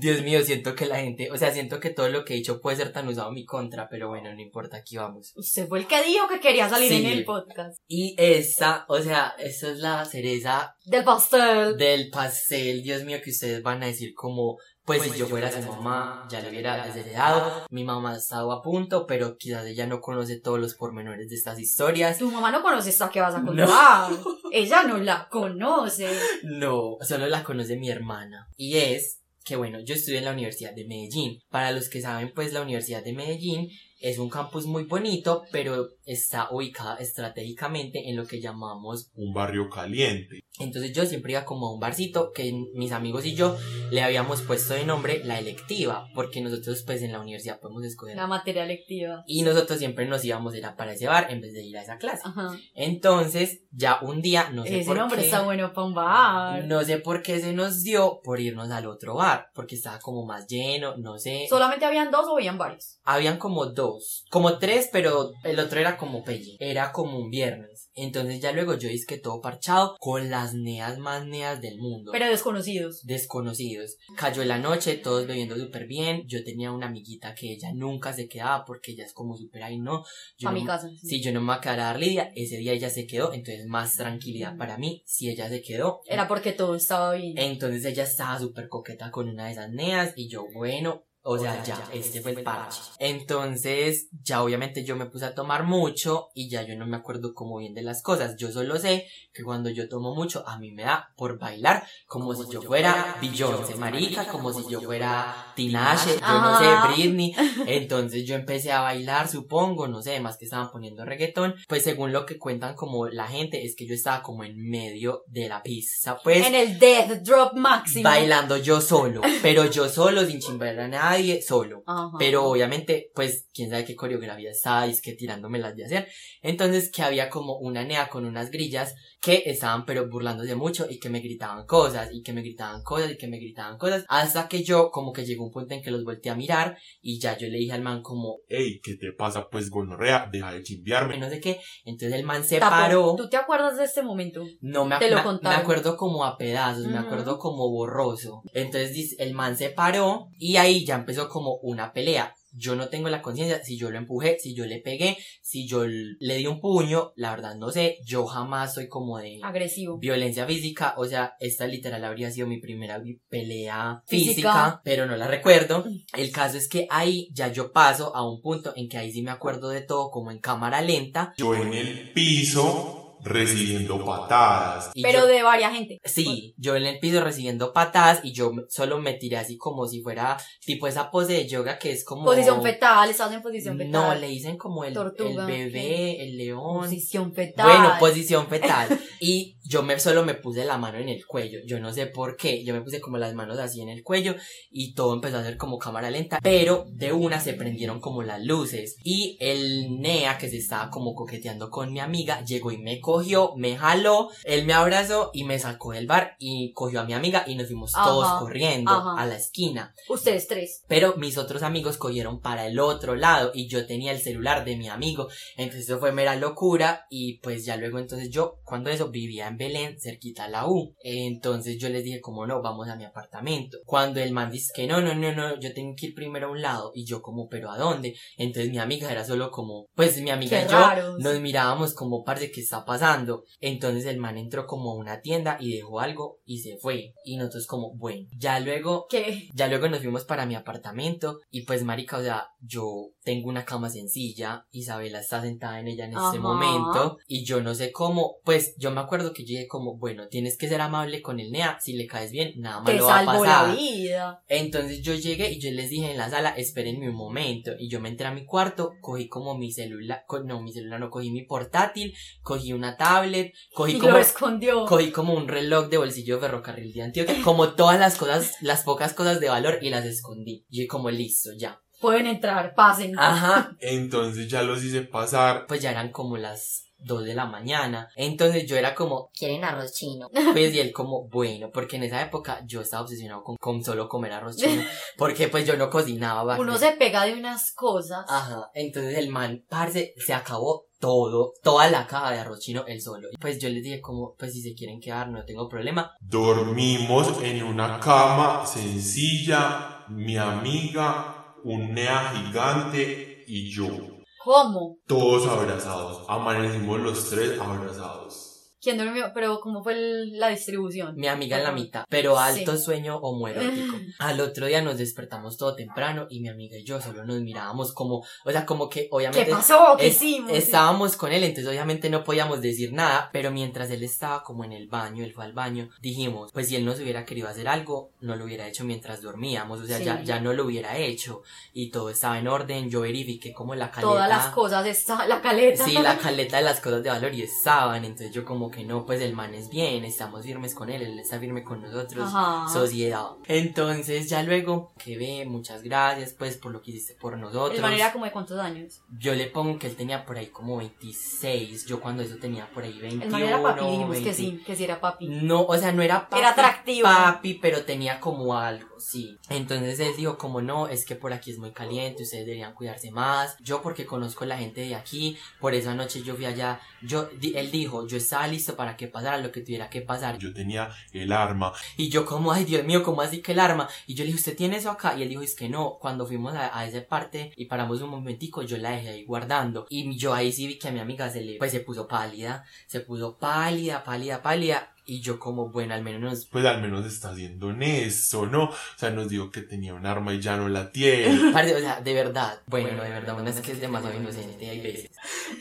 Dios 0.00 0.22
mío, 0.22 0.42
siento 0.42 0.74
que 0.74 0.86
la 0.86 0.96
gente, 1.00 1.30
o 1.30 1.36
sea, 1.36 1.52
siento 1.52 1.78
que 1.80 1.90
todo 1.90 2.08
lo 2.08 2.24
que 2.24 2.34
he 2.34 2.36
dicho 2.36 2.60
puede 2.60 2.76
ser 2.78 2.92
tan 2.92 3.06
usado 3.08 3.28
en 3.28 3.34
mi 3.34 3.44
contra, 3.44 3.88
pero 3.88 4.08
bueno, 4.08 4.32
no 4.34 4.40
importa, 4.40 4.78
aquí 4.78 4.96
vamos. 4.96 5.32
Usted 5.36 5.68
fue 5.68 5.80
el 5.80 5.86
que 5.86 6.02
dijo 6.04 6.26
que 6.28 6.40
quería 6.40 6.68
salir 6.68 6.88
Sí. 6.88 6.96
en 7.04 7.06
el 7.06 7.24
podcast. 7.24 7.78
Y 7.86 8.14
esa, 8.18 8.84
o 8.88 8.98
sea, 9.00 9.34
esa 9.38 9.70
es 9.70 9.78
la 9.78 10.04
cereza 10.04 10.74
Del 10.84 11.04
pastel. 11.04 11.76
del 11.76 12.10
pastel, 12.10 12.82
Dios 12.82 13.04
mío, 13.04 13.18
que 13.22 13.30
ustedes 13.30 13.62
van 13.62 13.82
a 13.82 13.86
decir 13.86 14.14
como, 14.14 14.56
pues, 14.84 15.02
si 15.02 15.18
yo 15.18 15.26
fuera 15.26 15.52
su 15.52 15.60
mamá, 15.68 16.26
ya 16.30 16.40
le 16.40 16.48
hubiera 16.48 16.84
desheredado, 16.84 17.66
mi 17.70 17.84
mamá 17.84 18.12
ha 18.14 18.16
estado 18.16 18.50
a 18.50 18.60
punto, 18.62 19.06
pero 19.06 19.36
quizás 19.36 19.64
ella 19.66 19.86
no 19.86 20.00
conoce 20.00 20.40
todos 20.40 20.58
los 20.58 20.74
pormenores 20.74 21.28
de 21.28 21.36
estas 21.36 21.60
historias. 21.60 22.18
Tu 22.18 22.28
mamá 22.30 22.50
no 22.50 22.60
conoce 22.62 22.90
esta 22.90 23.08
que 23.08 23.20
vas 23.20 23.34
a 23.34 23.42
contar. 23.42 24.10
Ella 24.52 24.82
no 24.82 24.96
la 24.98 25.28
conoce. 25.30 26.08
No, 26.42 26.96
solo 27.02 27.28
la 27.28 27.44
conoce 27.44 27.76
mi 27.76 27.88
hermana. 27.88 28.48
Y 28.56 28.78
es 28.78 29.19
que 29.44 29.56
bueno, 29.56 29.80
yo 29.80 29.94
estudié 29.94 30.18
en 30.18 30.24
la 30.26 30.32
Universidad 30.32 30.74
de 30.74 30.84
Medellín. 30.84 31.40
Para 31.50 31.72
los 31.72 31.88
que 31.88 32.00
saben, 32.00 32.32
pues 32.34 32.52
la 32.52 32.62
Universidad 32.62 33.02
de 33.02 33.12
Medellín 33.12 33.70
es 34.00 34.18
un 34.18 34.28
campus 34.30 34.66
muy 34.66 34.84
bonito, 34.84 35.44
pero 35.52 35.88
está 36.04 36.48
ubicada 36.50 36.96
estratégicamente 36.96 38.08
en 38.08 38.16
lo 38.16 38.26
que 38.26 38.40
llamamos 38.40 39.10
Un 39.14 39.32
barrio 39.32 39.68
caliente. 39.68 40.42
entonces 40.58 40.92
yo 40.92 41.06
siempre 41.06 41.32
iba 41.32 41.44
como 41.44 41.68
a 41.68 41.72
un 41.74 41.80
barcito 41.80 42.32
que 42.32 42.52
mis 42.74 42.92
amigos 42.92 43.24
y 43.26 43.34
yo 43.34 43.56
le 43.90 44.02
habíamos 44.02 44.42
puesto 44.42 44.74
de 44.74 44.84
nombre 44.84 45.22
la 45.24 45.38
electiva, 45.38 46.08
porque 46.14 46.40
nosotros 46.40 46.82
pues 46.84 47.02
en 47.02 47.12
la 47.12 47.20
universidad 47.20 47.60
podemos 47.60 47.84
escoger. 47.84 48.16
La 48.16 48.26
materia 48.26 48.64
lectiva. 48.64 49.22
Y 49.26 49.42
nosotros 49.42 49.78
siempre 49.78 50.06
nos 50.06 50.24
íbamos 50.24 50.54
era 50.54 50.76
para 50.76 50.92
ese 50.94 51.06
bar 51.06 51.30
en 51.30 51.40
vez 51.40 51.52
de 51.52 51.62
ir 51.62 51.76
a 51.76 51.82
esa 51.82 51.98
clase. 51.98 52.22
Ajá. 52.24 52.58
Entonces, 52.74 53.60
ya 53.70 53.98
un 54.02 54.22
día, 54.22 54.50
no 54.50 54.64
sé 54.64 54.80
Ese 54.80 54.86
por 54.86 54.96
nombre 54.96 55.18
qué, 55.20 55.26
está 55.26 55.42
bueno 55.42 55.72
para 55.72 55.86
un 55.86 55.94
bar. 55.94 56.64
no 56.64 56.82
sé 56.84 56.98
por 56.98 57.22
qué 57.22 57.40
se 57.40 57.52
nos 57.52 57.82
dio 57.82 58.20
por 58.24 58.40
irnos 58.40 58.70
al 58.70 58.86
otro 58.86 59.14
bar, 59.14 59.50
porque 59.54 59.74
estaba 59.74 59.98
como 59.98 60.24
más 60.24 60.46
lleno, 60.46 60.96
no 60.96 61.18
sé. 61.18 61.46
¿Solamente 61.48 61.84
habían 61.84 62.10
dos 62.10 62.26
o 62.26 62.36
habían 62.36 62.58
varios? 62.58 62.98
Habían 63.04 63.38
como 63.38 63.66
dos, 63.66 63.89
como 64.30 64.58
tres, 64.58 64.88
pero 64.92 65.32
el 65.44 65.58
otro 65.58 65.80
era 65.80 65.96
como 65.96 66.22
pelle, 66.22 66.56
era 66.60 66.92
como 66.92 67.18
un 67.18 67.30
viernes. 67.30 67.90
Entonces 67.94 68.40
ya 68.40 68.52
luego 68.52 68.74
yo 68.76 68.88
que 69.06 69.18
todo 69.18 69.40
parchado 69.40 69.96
con 69.98 70.30
las 70.30 70.54
neas 70.54 70.98
más 70.98 71.26
neas 71.26 71.60
del 71.60 71.78
mundo. 71.78 72.12
Pero 72.12 72.26
desconocidos. 72.26 73.04
desconocidos. 73.04 73.96
Cayó 74.16 74.44
la 74.44 74.58
noche, 74.58 74.96
todos 74.96 75.26
bebiendo 75.26 75.56
súper 75.56 75.86
bien. 75.86 76.24
Yo 76.26 76.44
tenía 76.44 76.72
una 76.72 76.86
amiguita 76.86 77.34
que 77.34 77.52
ella 77.52 77.72
nunca 77.74 78.12
se 78.12 78.28
quedaba 78.28 78.64
porque 78.64 78.92
ella 78.92 79.04
es 79.04 79.12
como 79.12 79.36
súper 79.36 79.62
ahí, 79.62 79.78
no. 79.78 80.04
Yo 80.38 80.48
A 80.48 80.52
no 80.52 80.60
mi 80.60 80.66
casa. 80.66 80.88
Sí, 81.02 81.22
yo 81.22 81.32
no 81.32 81.40
me 81.40 81.46
voy 81.48 81.56
a 81.56 81.60
quedar 81.60 81.80
a 81.80 81.84
dar 81.84 81.98
lidia. 81.98 82.32
Ese 82.34 82.56
día 82.56 82.72
ella 82.72 82.90
se 82.90 83.06
quedó, 83.06 83.32
entonces 83.32 83.66
más 83.66 83.96
tranquilidad 83.96 84.56
para 84.56 84.78
mí. 84.78 85.02
Si 85.06 85.28
ella 85.28 85.48
se 85.48 85.62
quedó, 85.62 86.00
Era 86.06 86.28
porque 86.28 86.52
todo 86.52 86.74
estaba 86.74 87.14
bien. 87.14 87.36
entonces 87.38 87.84
ella 87.84 88.04
estaba 88.04 88.38
súper 88.38 88.68
coqueta 88.68 89.10
con 89.10 89.28
una 89.28 89.46
de 89.46 89.52
esas 89.52 89.70
neas 89.70 90.12
y 90.16 90.28
yo, 90.28 90.44
bueno, 90.54 91.04
o 91.22 91.38
sea, 91.38 91.62
ya, 91.62 91.78
este 91.92 92.22
fue 92.22 92.32
el 92.32 92.42
parche. 92.42 92.80
Entonces, 92.98 94.08
ya 94.22 94.42
obviamente 94.42 94.84
yo 94.84 94.96
me 94.96 95.04
puse 95.04 95.26
a 95.26 95.34
tomar 95.34 95.64
mucho 95.64 96.28
y 96.34 96.48
ya 96.48 96.62
yo 96.62 96.76
no 96.76 96.86
me 96.86 96.96
acuerdo 96.96 97.34
como 97.34 97.58
bien 97.58 97.74
de 97.74 97.82
las 97.82 98.02
cosas. 98.02 98.36
Yo 98.38 98.50
solo 98.50 98.78
sé 98.78 99.06
que 99.32 99.42
cuando 99.42 99.68
yo 99.68 99.88
tomo 99.88 100.14
mucho, 100.14 100.42
a 100.48 100.58
mí 100.58 100.72
me 100.72 100.84
da 100.84 101.12
por 101.16 101.38
bailar 101.38 101.86
como, 102.06 102.34
si 102.34 102.50
yo 102.50 102.62
fuera 102.62 103.18
Beyoncé, 103.20 103.74
marica, 103.74 104.26
como 104.28 104.50
si 104.52 104.70
yo 104.70 104.80
fuera 104.80 105.52
Tinashe, 105.54 106.18
yo 106.18 106.40
no 106.40 106.58
sé, 106.58 106.66
Britney. 106.88 107.34
Entonces 107.66 108.26
yo 108.26 108.34
empecé 108.34 108.72
a 108.72 108.80
bailar, 108.80 109.28
supongo, 109.28 109.88
no 109.88 110.02
sé, 110.02 110.18
más 110.20 110.38
que 110.38 110.46
estaban 110.46 110.70
poniendo 110.70 111.04
reggaetón. 111.04 111.54
Pues 111.68 111.82
según 111.82 112.12
lo 112.12 112.24
que 112.24 112.38
cuentan 112.38 112.74
como 112.74 113.08
la 113.08 113.26
gente, 113.26 113.64
es 113.64 113.76
que 113.76 113.86
yo 113.86 113.94
estaba 113.94 114.22
como 114.22 114.44
en 114.44 114.56
medio 114.56 115.24
de 115.26 115.48
la 115.48 115.62
pista, 115.62 116.16
pues 116.22 116.46
En 116.46 116.54
el 116.54 116.78
death 116.78 117.22
drop 117.22 117.54
máximo. 117.54 118.04
bailando 118.04 118.56
yo 118.56 118.80
solo, 118.80 119.20
pero 119.42 119.66
yo 119.66 119.86
solo, 119.88 120.24
sin 120.24 120.40
chimbar 120.40 120.70
a 120.80 121.09
nadie, 121.10 121.42
solo. 121.42 121.82
Ajá. 121.86 122.10
Pero 122.18 122.44
obviamente, 122.46 123.10
pues, 123.14 123.46
quién 123.54 123.70
sabe 123.70 123.84
qué 123.84 123.94
coreografía 123.96 124.50
estaba, 124.50 124.86
es 124.86 125.00
que 125.02 125.12
tirándome 125.14 125.58
las 125.58 125.74
de 125.76 125.84
hacer. 125.84 126.08
Entonces, 126.42 126.90
que 126.90 127.02
había 127.02 127.28
como 127.28 127.56
una 127.58 127.84
nea 127.84 128.08
con 128.08 128.24
unas 128.24 128.50
grillas 128.50 128.94
que 129.20 129.42
estaban 129.44 129.84
pero 129.84 130.08
burlándose 130.08 130.54
mucho 130.54 130.86
y 130.88 130.98
que 130.98 131.10
me 131.10 131.20
gritaban 131.20 131.66
cosas, 131.66 132.08
y 132.12 132.22
que 132.22 132.32
me 132.32 132.40
gritaban 132.40 132.82
cosas, 132.82 133.12
y 133.12 133.16
que 133.18 133.26
me 133.28 133.36
gritaban 133.38 133.76
cosas, 133.76 134.04
hasta 134.08 134.48
que 134.48 134.62
yo 134.64 134.90
como 134.90 135.12
que 135.12 135.26
llegó 135.26 135.44
un 135.44 135.50
punto 135.50 135.74
en 135.74 135.82
que 135.82 135.90
los 135.90 136.04
volteé 136.04 136.32
a 136.32 136.34
mirar 136.34 136.78
y 137.02 137.18
ya 137.20 137.36
yo 137.36 137.46
le 137.48 137.58
dije 137.58 137.72
al 137.72 137.82
man 137.82 138.00
como, 138.02 138.38
Ey, 138.48 138.80
¿qué 138.80 138.96
te 138.96 139.12
pasa? 139.12 139.48
Pues 139.50 139.68
gonorrea, 139.68 140.28
deja 140.32 140.52
de 140.52 140.62
chimbiarme. 140.62 141.18
no 141.18 141.28
sé 141.28 141.38
qué, 141.38 141.60
entonces 141.84 142.18
el 142.18 142.24
man 142.24 142.44
se 142.44 142.58
Tapo, 142.60 142.70
paró. 142.70 143.14
¿Tú 143.16 143.28
te 143.28 143.36
acuerdas 143.36 143.76
de 143.76 143.84
este 143.84 144.02
momento? 144.02 144.42
No 144.62 144.86
me, 144.86 144.98
Te 144.98 145.10
lo 145.10 145.16
me- 145.16 145.22
contaron. 145.22 145.58
me 145.58 145.62
acuerdo 145.62 145.96
como 145.98 146.24
a 146.24 146.38
pedazos, 146.38 146.86
me 146.86 146.98
Ujú. 146.98 147.06
acuerdo 147.06 147.38
como 147.38 147.68
borroso. 147.70 148.42
Entonces 148.54 149.16
el 149.18 149.34
man 149.34 149.54
se 149.56 149.68
paró 149.68 150.28
y 150.38 150.56
ahí 150.56 150.86
ya 150.86 150.99
empezó 151.00 151.28
como 151.28 151.56
una 151.62 151.92
pelea. 151.92 152.34
Yo 152.52 152.74
no 152.74 152.88
tengo 152.88 153.08
la 153.08 153.22
conciencia 153.22 153.62
si 153.62 153.76
yo 153.78 153.90
lo 153.92 153.98
empujé, 153.98 154.36
si 154.40 154.54
yo 154.56 154.66
le 154.66 154.80
pegué, 154.80 155.16
si 155.40 155.68
yo 155.68 155.84
le 155.86 156.34
di 156.36 156.48
un 156.48 156.60
puño, 156.60 157.12
la 157.14 157.30
verdad 157.30 157.54
no 157.54 157.70
sé, 157.70 157.98
yo 158.04 158.26
jamás 158.26 158.74
soy 158.74 158.88
como 158.88 159.18
de 159.18 159.38
Agresivo. 159.40 159.98
violencia 159.98 160.46
física, 160.46 160.94
o 160.96 161.06
sea, 161.06 161.34
esta 161.38 161.68
literal 161.68 162.04
habría 162.04 162.28
sido 162.32 162.48
mi 162.48 162.58
primera 162.58 163.00
pelea 163.28 164.02
Física. 164.08 164.30
física, 164.32 164.80
pero 164.82 165.06
no 165.06 165.16
la 165.16 165.28
recuerdo. 165.28 165.84
El 166.16 166.32
caso 166.32 166.58
es 166.58 166.68
que 166.68 166.88
ahí 166.90 167.28
ya 167.32 167.52
yo 167.52 167.70
paso 167.70 168.16
a 168.16 168.28
un 168.28 168.42
punto 168.42 168.72
en 168.74 168.88
que 168.88 168.98
ahí 168.98 169.12
sí 169.12 169.22
me 169.22 169.30
acuerdo 169.30 169.68
de 169.68 169.82
todo 169.82 170.10
como 170.10 170.32
en 170.32 170.40
cámara 170.40 170.82
lenta. 170.82 171.32
Yo 171.38 171.54
en 171.54 171.72
el 171.72 172.12
piso 172.12 172.99
recibiendo 173.22 174.04
patadas. 174.04 174.90
y 174.94 175.02
Pero 175.02 175.20
yo- 175.20 175.26
de 175.26 175.42
varias 175.42 175.72
gente. 175.72 175.98
Sí, 176.04 176.54
yo 176.56 176.76
en 176.76 176.84
el 176.84 176.98
piso 176.98 177.22
recibiendo 177.22 177.72
patadas 177.72 178.20
y 178.22 178.32
yo 178.32 178.52
solo 178.68 178.98
me 178.98 179.14
tiré 179.14 179.36
así 179.36 179.56
como 179.56 179.86
si 179.86 180.02
fuera 180.02 180.36
tipo 180.64 180.86
esa 180.86 181.10
pose 181.10 181.32
de 181.34 181.48
yoga 181.48 181.78
que 181.78 181.92
es 181.92 182.04
como... 182.04 182.24
Posición 182.24 182.62
fetal, 182.62 183.10
estás 183.10 183.32
en 183.32 183.42
posición 183.42 183.76
fetal. 183.76 183.90
No, 183.92 184.14
le 184.14 184.28
dicen 184.28 184.56
como 184.56 184.84
el, 184.84 184.94
Tortuga, 184.94 185.44
el 185.46 185.46
bebé, 185.50 186.22
el 186.24 186.36
león. 186.36 186.80
Posición 186.80 187.34
fetal. 187.34 187.66
Bueno, 187.66 187.94
posición 187.98 188.46
fetal. 188.48 188.88
Y 189.22 189.56
yo 189.70 189.84
me 189.84 189.98
solo 190.00 190.24
me 190.24 190.34
puse 190.34 190.64
la 190.64 190.78
mano 190.78 190.98
en 190.98 191.08
el 191.08 191.24
cuello, 191.24 191.60
yo 191.64 191.78
no 191.78 191.92
sé 191.92 192.06
por 192.06 192.36
qué, 192.36 192.64
yo 192.64 192.74
me 192.74 192.80
puse 192.82 193.00
como 193.00 193.18
las 193.18 193.34
manos 193.34 193.58
así 193.60 193.80
en 193.80 193.88
el 193.88 194.02
cuello 194.02 194.34
y 194.68 194.94
todo 194.94 195.14
empezó 195.14 195.36
a 195.36 195.40
hacer 195.40 195.56
como 195.56 195.78
cámara 195.78 196.10
lenta, 196.10 196.40
pero 196.42 196.86
de 196.88 197.12
una 197.12 197.40
se 197.40 197.54
prendieron 197.54 198.00
como 198.00 198.24
las 198.24 198.42
luces 198.44 198.96
y 199.04 199.36
el 199.38 200.00
Nea 200.00 200.38
que 200.38 200.50
se 200.50 200.56
estaba 200.56 200.90
como 200.90 201.14
coqueteando 201.14 201.70
con 201.70 201.92
mi 201.92 202.00
amiga 202.00 202.44
llegó 202.44 202.72
y 202.72 202.78
me 202.78 203.00
cogió, 203.00 203.54
me 203.56 203.76
jaló, 203.76 204.30
él 204.42 204.66
me 204.66 204.72
abrazó 204.72 205.30
y 205.32 205.44
me 205.44 205.60
sacó 205.60 205.92
del 205.92 206.08
bar 206.08 206.34
y 206.40 206.72
cogió 206.72 207.00
a 207.00 207.04
mi 207.04 207.12
amiga 207.12 207.44
y 207.46 207.54
nos 207.54 207.68
fuimos 207.68 207.94
Ajá, 207.94 208.08
todos 208.08 208.40
corriendo 208.40 208.90
ajá. 208.90 209.22
a 209.22 209.26
la 209.26 209.36
esquina. 209.36 209.94
Ustedes 210.08 210.48
tres. 210.48 210.82
Pero 210.88 211.14
mis 211.16 211.38
otros 211.38 211.62
amigos 211.62 211.96
cogieron 211.96 212.40
para 212.40 212.66
el 212.66 212.80
otro 212.80 213.14
lado 213.14 213.52
y 213.54 213.68
yo 213.68 213.86
tenía 213.86 214.10
el 214.10 214.20
celular 214.20 214.64
de 214.64 214.76
mi 214.76 214.88
amigo. 214.88 215.28
Entonces 215.56 215.84
eso 215.88 216.00
fue 216.00 216.10
mera 216.10 216.34
locura 216.34 217.06
y 217.08 217.38
pues 217.38 217.64
ya 217.64 217.76
luego 217.76 218.00
entonces 218.00 218.30
yo 218.30 218.58
cuando 218.64 218.90
eso 218.90 219.10
vivía 219.10 219.46
en 219.46 219.59
Belén 219.60 220.00
cerquita 220.00 220.44
a 220.44 220.48
la 220.48 220.66
U. 220.66 220.94
Entonces 221.02 221.78
yo 221.78 221.88
les 221.90 222.02
dije 222.02 222.20
como 222.20 222.46
no, 222.46 222.62
vamos 222.62 222.88
a 222.88 222.96
mi 222.96 223.04
apartamento. 223.04 223.76
Cuando 223.84 224.20
el 224.20 224.32
man 224.32 224.50
dice 224.50 224.72
que 224.74 224.86
no, 224.86 225.00
no, 225.02 225.14
no, 225.14 225.32
no, 225.32 225.60
yo 225.60 225.74
tengo 225.74 225.94
que 225.94 226.06
ir 226.06 226.14
primero 226.14 226.48
a 226.48 226.50
un 226.50 226.62
lado 226.62 226.92
y 226.94 227.04
yo 227.04 227.20
como 227.20 227.48
pero 227.48 227.70
¿a 227.70 227.76
dónde? 227.76 228.14
Entonces 228.38 228.70
mi 228.70 228.78
amiga 228.78 229.10
era 229.12 229.24
solo 229.24 229.50
como 229.50 229.86
pues 229.94 230.20
mi 230.22 230.30
amiga 230.30 230.58
Qué 230.58 230.64
y 230.64 230.68
yo 230.70 230.78
raros. 230.78 231.18
nos 231.20 231.40
mirábamos 231.40 231.94
como 231.94 232.24
parce 232.24 232.50
¿qué 232.50 232.60
está 232.62 232.84
pasando? 232.84 233.44
Entonces 233.60 234.06
el 234.06 234.16
man 234.18 234.38
entró 234.38 234.66
como 234.66 234.92
a 234.92 234.96
una 234.96 235.20
tienda 235.20 235.58
y 235.60 235.76
dejó 235.76 236.00
algo 236.00 236.38
y 236.46 236.60
se 236.60 236.78
fue. 236.78 237.12
Y 237.24 237.36
nosotros 237.36 237.66
como 237.66 237.94
bueno, 237.96 238.26
ya 238.38 238.60
luego 238.60 239.06
¿Qué? 239.10 239.48
ya 239.54 239.68
luego 239.68 239.88
nos 239.88 240.00
fuimos 240.00 240.24
para 240.24 240.46
mi 240.46 240.54
apartamento 240.54 241.38
y 241.50 241.62
pues 241.66 241.84
marica, 241.84 242.16
o 242.18 242.22
sea, 242.22 242.46
yo 242.60 243.10
tengo 243.22 243.48
una 243.48 243.64
cama 243.64 243.90
sencilla, 243.90 244.64
Isabela 244.70 245.20
está 245.20 245.42
sentada 245.42 245.80
en 245.80 245.88
ella 245.88 246.06
en 246.06 246.16
Ajá. 246.16 246.28
este 246.28 246.38
momento 246.38 247.18
y 247.26 247.44
yo 247.44 247.60
no 247.60 247.74
sé 247.74 247.92
cómo, 247.92 248.36
pues 248.44 248.74
yo 248.78 248.90
me 248.90 249.00
acuerdo 249.00 249.32
que 249.32 249.44
yo 249.44 249.49
dije 249.50 249.68
como, 249.68 249.96
bueno, 249.98 250.28
tienes 250.28 250.56
que 250.58 250.68
ser 250.68 250.80
amable 250.80 251.22
con 251.22 251.38
el 251.40 251.50
NEA, 251.52 251.78
si 251.80 251.92
le 251.94 252.06
caes 252.06 252.32
bien, 252.32 252.54
nada 252.56 252.82
Te 252.84 252.92
malo 252.94 253.06
va 253.06 253.18
a 253.20 253.24
pasar. 253.24 253.68
la 253.68 253.74
vida. 253.74 254.42
Entonces 254.48 255.02
yo 255.02 255.14
llegué 255.14 255.50
y 255.52 255.60
yo 255.60 255.70
les 255.70 255.90
dije 255.90 256.10
en 256.10 256.16
la 256.16 256.30
sala, 256.30 256.50
espérenme 256.50 257.08
un 257.08 257.16
momento. 257.16 257.72
Y 257.78 257.88
yo 257.88 258.00
me 258.00 258.08
entré 258.08 258.26
a 258.26 258.32
mi 258.32 258.44
cuarto, 258.44 258.92
cogí 259.00 259.28
como 259.28 259.56
mi 259.56 259.72
celular, 259.72 260.24
co- 260.26 260.42
no, 260.44 260.62
mi 260.62 260.72
celular 260.72 260.98
no, 261.00 261.10
cogí 261.10 261.30
mi 261.30 261.42
portátil, 261.44 262.14
cogí 262.42 262.72
una 262.72 262.96
tablet, 262.96 263.52
cogí 263.74 263.92
Y 263.96 263.98
como, 263.98 264.12
lo 264.12 264.18
escondió. 264.18 264.84
cogí 264.86 265.10
como 265.10 265.34
un 265.34 265.48
reloj 265.48 265.88
de 265.88 265.98
bolsillo 265.98 266.36
de 266.36 266.40
ferrocarril 266.42 266.92
de 266.92 267.02
Antioquia, 267.02 267.42
como 267.42 267.74
todas 267.74 267.98
las 268.00 268.16
cosas, 268.16 268.54
las 268.60 268.82
pocas 268.82 269.14
cosas 269.14 269.40
de 269.40 269.48
valor 269.48 269.78
y 269.82 269.90
las 269.90 270.04
escondí. 270.04 270.64
Y 270.70 270.86
como 270.86 271.10
listo, 271.10 271.50
ya. 271.58 271.80
Pueden 272.00 272.26
entrar, 272.26 272.74
pasen. 272.74 273.18
Ajá, 273.18 273.76
Entonces 273.80 274.48
ya 274.48 274.62
los 274.62 274.82
hice 274.82 275.02
pasar. 275.02 275.66
pues 275.66 275.82
ya 275.82 275.90
eran 275.90 276.10
como 276.10 276.36
las 276.38 276.89
2 277.02 277.24
de 277.24 277.34
la 277.34 277.46
mañana. 277.46 278.08
Entonces 278.16 278.66
yo 278.66 278.76
era 278.76 278.94
como, 278.94 279.30
Quieren 279.36 279.64
arroz 279.64 279.92
chino. 279.92 280.28
pues 280.52 280.74
y 280.74 280.80
él 280.80 280.92
como, 280.94 281.28
bueno, 281.28 281.70
porque 281.72 281.96
en 281.96 282.04
esa 282.04 282.22
época 282.22 282.62
yo 282.66 282.80
estaba 282.80 283.02
obsesionado 283.02 283.42
con, 283.42 283.56
con 283.56 283.82
solo 283.84 284.08
comer 284.08 284.32
arroz 284.32 284.56
chino, 284.56 284.82
porque 285.16 285.48
pues 285.48 285.66
yo 285.66 285.76
no 285.76 285.90
cocinaba. 285.90 286.58
Uno 286.58 286.76
se 286.78 286.92
pega 286.92 287.24
de 287.24 287.34
unas 287.34 287.72
cosas. 287.72 288.24
Ajá, 288.28 288.70
entonces 288.74 289.18
el 289.18 289.28
man, 289.28 289.64
parce, 289.68 290.14
se 290.16 290.34
acabó 290.34 290.86
todo, 291.00 291.54
toda 291.62 291.90
la 291.90 292.06
caja 292.06 292.32
de 292.32 292.38
arroz 292.38 292.60
chino 292.60 292.84
él 292.86 293.00
solo. 293.00 293.28
Y 293.32 293.36
Pues 293.38 293.58
yo 293.58 293.68
les 293.68 293.82
dije 293.82 294.00
como, 294.00 294.34
pues 294.38 294.52
si 294.52 294.62
se 294.62 294.74
quieren 294.74 295.00
quedar 295.00 295.28
no 295.30 295.44
tengo 295.44 295.68
problema. 295.68 296.12
Dormimos 296.20 297.42
en 297.42 297.62
una 297.62 297.98
cama 297.98 298.66
sencilla, 298.66 300.04
mi 300.08 300.36
amiga, 300.36 301.54
un 301.64 301.94
nea 301.94 302.32
gigante 302.34 303.44
y 303.46 303.70
yo. 303.70 304.19
¿Cómo? 304.42 304.96
Todos 305.06 305.46
abrazados. 305.46 306.24
Amanecimos 306.26 306.98
los 307.00 307.28
tres 307.28 307.60
abrazados. 307.60 308.39
¿Quién 308.80 308.96
durmió? 308.98 309.30
Pero 309.34 309.60
¿cómo 309.60 309.82
fue 309.82 309.92
el- 309.92 310.38
la 310.38 310.48
distribución? 310.48 311.14
Mi 311.16 311.26
amiga 311.28 311.58
en 311.58 311.64
la 311.64 311.72
mitad, 311.72 312.04
pero 312.08 312.38
alto 312.38 312.76
Sí. 312.76 312.82
sueño 312.82 313.16
homoerótico. 313.18 313.96
Al 314.18 314.40
otro 314.40 314.66
día 314.66 314.80
nos 314.82 314.96
despertamos 314.98 315.56
todo 315.56 315.74
temprano 315.74 316.26
y 316.30 316.40
mi 316.40 316.48
amiga 316.48 316.78
y 316.78 316.84
yo 316.84 317.00
solo 317.00 317.24
nos 317.24 317.40
mirábamos 317.40 317.92
como, 317.92 318.24
o 318.44 318.50
sea, 318.50 318.64
como 318.64 318.88
que 318.88 319.00
¿Qué 319.02 319.08
obviamente 319.10 319.50
pasó? 319.50 319.96
¿Qué 319.98 320.06
es- 320.08 320.16
hicimos? 320.16 320.52
estábamos 320.52 321.16
con 321.16 321.32
él, 321.32 321.44
entonces 321.44 321.68
obviamente 321.68 322.08
no 322.10 322.24
podíamos 322.24 322.60
decir 322.60 322.92
nada, 322.92 323.28
pero 323.32 323.50
mientras 323.50 323.90
él 323.90 324.02
estaba 324.02 324.42
como 324.42 324.64
en 324.64 324.72
el 324.72 324.88
baño, 324.88 325.24
él 325.24 325.32
fue 325.34 325.44
al 325.44 325.52
baño, 325.52 325.90
dijimos, 326.00 326.50
pues 326.52 326.68
si 326.68 326.76
él 326.76 326.84
nos 326.84 327.00
hubiera 327.00 327.24
querido 327.24 327.48
hacer 327.48 327.68
algo, 327.68 328.12
no 328.20 328.36
lo 328.36 328.44
hubiera 328.44 328.66
hecho 328.66 328.84
mientras 328.84 329.20
dormíamos, 329.22 329.80
o 329.80 329.86
sea, 329.86 329.98
Sí. 329.98 330.04
ya, 330.04 330.22
ya 330.22 330.40
no 330.40 330.52
lo 330.52 330.64
hubiera 330.64 330.96
hecho 330.96 331.42
y 331.74 331.90
todo 331.90 332.10
estaba 332.10 332.38
en 332.38 332.48
orden, 332.48 332.88
yo 332.90 333.02
verifiqué 333.02 333.52
como 333.52 333.74
la 333.74 333.90
caleta. 333.90 334.10
Todas 334.12 334.28
las 334.28 334.46
cosas, 334.46 334.86
está, 334.86 335.26
la 335.26 335.40
caleta. 335.42 335.84
Sí, 335.84 335.92
la 335.92 336.16
caleta 336.18 336.56
de 336.56 336.62
las 336.62 336.80
cosas 336.80 337.02
de 337.02 337.10
valor 337.10 337.34
y 337.34 337.42
estaban, 337.42 338.04
entonces 338.04 338.32
yo 338.34 338.44
como 338.44 338.69
que 338.70 338.84
no, 338.84 339.04
pues 339.06 339.20
el 339.20 339.34
man 339.34 339.54
es 339.54 339.68
bien, 339.70 340.04
estamos 340.04 340.44
firmes 340.44 340.74
con 340.74 340.90
él, 340.90 341.02
él 341.02 341.18
está 341.18 341.38
firme 341.38 341.62
con 341.64 341.82
nosotros, 341.82 342.28
Ajá. 342.32 342.68
sociedad. 342.72 343.26
Entonces 343.46 344.28
ya 344.28 344.42
luego 344.42 344.92
que 344.98 345.16
ve, 345.18 345.44
muchas 345.46 345.82
gracias 345.82 346.34
pues 346.38 346.56
por 346.56 346.72
lo 346.72 346.80
que 346.80 346.90
hiciste 346.92 347.14
por 347.14 347.36
nosotros. 347.38 347.76
El 347.76 347.82
man 347.82 347.92
era 347.92 348.12
como 348.12 348.24
de 348.24 348.32
cuántos 348.32 348.58
años. 348.58 349.00
Yo 349.18 349.34
le 349.34 349.46
pongo 349.46 349.78
que 349.78 349.86
él 349.86 349.96
tenía 349.96 350.24
por 350.24 350.36
ahí 350.38 350.46
como 350.48 350.76
26, 350.78 351.86
yo 351.86 352.00
cuando 352.00 352.22
eso 352.22 352.36
tenía 352.36 352.66
por 352.72 352.84
ahí 352.84 352.98
21. 352.98 353.24
El 353.24 353.30
man 353.30 353.42
era 353.42 353.62
papi, 353.62 353.84
dijimos 353.84 354.16
que 354.18 354.24
20. 354.24 354.34
sí, 354.34 354.62
que 354.64 354.76
sí 354.76 354.84
era 354.84 355.00
papi. 355.00 355.28
No, 355.28 355.62
o 355.62 355.76
sea, 355.76 355.92
no 355.92 356.02
era 356.02 356.28
papi, 356.28 356.40
Era 356.40 356.50
atractivo. 356.50 357.08
papi, 357.08 357.54
pero 357.54 357.84
tenía 357.84 358.20
como 358.20 358.56
algo, 358.56 358.88
sí. 359.00 359.36
Entonces 359.48 359.98
él 360.00 360.12
dijo 360.16 360.38
como 360.38 360.60
no, 360.62 360.86
es 360.88 361.04
que 361.04 361.14
por 361.16 361.32
aquí 361.32 361.50
es 361.50 361.58
muy 361.58 361.72
caliente, 361.72 362.22
ustedes 362.22 362.44
deberían 362.46 362.74
cuidarse 362.74 363.10
más. 363.10 363.56
Yo 363.60 363.82
porque 363.82 364.06
conozco 364.06 364.44
la 364.44 364.58
gente 364.58 364.82
de 364.82 364.94
aquí, 364.94 365.36
por 365.58 365.74
esa 365.74 365.94
noche 365.94 366.22
yo 366.22 366.36
fui 366.36 366.44
allá, 366.44 366.80
yo, 367.02 367.24
di- 367.38 367.54
él 367.56 367.70
dijo, 367.70 368.06
yo 368.06 368.16
estaba 368.16 368.46
listo 368.46 368.76
para 368.76 368.96
que 368.96 369.08
pasara 369.08 369.38
lo 369.38 369.50
que 369.50 369.60
tuviera 369.62 369.88
que 369.90 370.02
pasar. 370.02 370.38
Yo 370.38 370.52
tenía 370.52 370.90
el 371.12 371.32
arma. 371.32 371.72
Y 371.96 372.08
yo 372.08 372.24
como, 372.26 372.52
ay 372.52 372.64
Dios 372.64 372.84
mío, 372.84 373.02
¿cómo 373.02 373.22
así 373.22 373.40
que 373.42 373.52
el 373.52 373.60
arma? 373.60 373.88
Y 374.06 374.14
yo 374.14 374.24
le 374.24 374.26
dije, 374.28 374.38
¿usted 374.38 374.56
tiene 374.56 374.76
eso 374.76 374.90
acá? 374.90 375.16
Y 375.16 375.22
él 375.22 375.28
dijo, 375.28 375.42
es 375.42 375.54
que 375.54 375.68
no. 375.68 375.98
Cuando 376.00 376.26
fuimos 376.26 376.54
a, 376.54 376.78
a 376.78 376.86
esa 376.86 377.02
parte 377.06 377.52
y 377.56 377.64
paramos 377.66 378.00
un 378.02 378.10
momentico, 378.10 378.62
yo 378.62 378.76
la 378.78 378.90
dejé 378.90 379.08
ahí 379.10 379.24
guardando. 379.24 379.86
Y 379.88 380.16
yo 380.16 380.34
ahí 380.34 380.52
sí 380.52 380.66
vi 380.66 380.78
que 380.78 380.88
a 380.88 380.92
mi 380.92 381.00
amiga 381.00 381.30
se 381.30 381.40
le, 381.40 381.56
pues 381.58 381.70
se 381.72 381.80
puso 381.80 382.06
pálida. 382.06 382.64
Se 382.86 383.00
puso 383.00 383.36
pálida, 383.38 384.04
pálida, 384.04 384.42
pálida. 384.42 384.92
Y 385.10 385.20
yo 385.20 385.40
como, 385.40 385.70
bueno, 385.70 385.92
al 385.94 386.04
menos 386.04 386.20
nos... 386.20 386.46
Pues 386.46 386.64
al 386.64 386.80
menos 386.80 387.04
está 387.04 387.34
siendo 387.34 387.66
honesto, 387.66 388.46
¿no? 388.46 388.66
O 388.66 388.74
sea, 388.96 389.10
nos 389.10 389.28
dijo 389.28 389.50
que 389.50 389.62
tenía 389.62 389.92
un 389.92 390.06
arma 390.06 390.32
y 390.32 390.40
ya 390.40 390.56
no 390.56 390.68
la 390.68 390.92
tiene. 390.92 391.50
Parce, 391.52 391.74
o 391.74 391.80
sea, 391.80 392.00
de 392.00 392.14
verdad. 392.14 392.60
Bueno, 392.66 392.92
no, 392.92 393.02
de 393.02 393.10
verdad, 393.10 393.34
bueno, 393.34 393.50
es 393.50 393.60
que 393.60 393.72
es 393.72 393.80
demasiado 393.80 394.16
inocente, 394.16 394.70
hay 394.70 394.80
veces. 394.80 395.10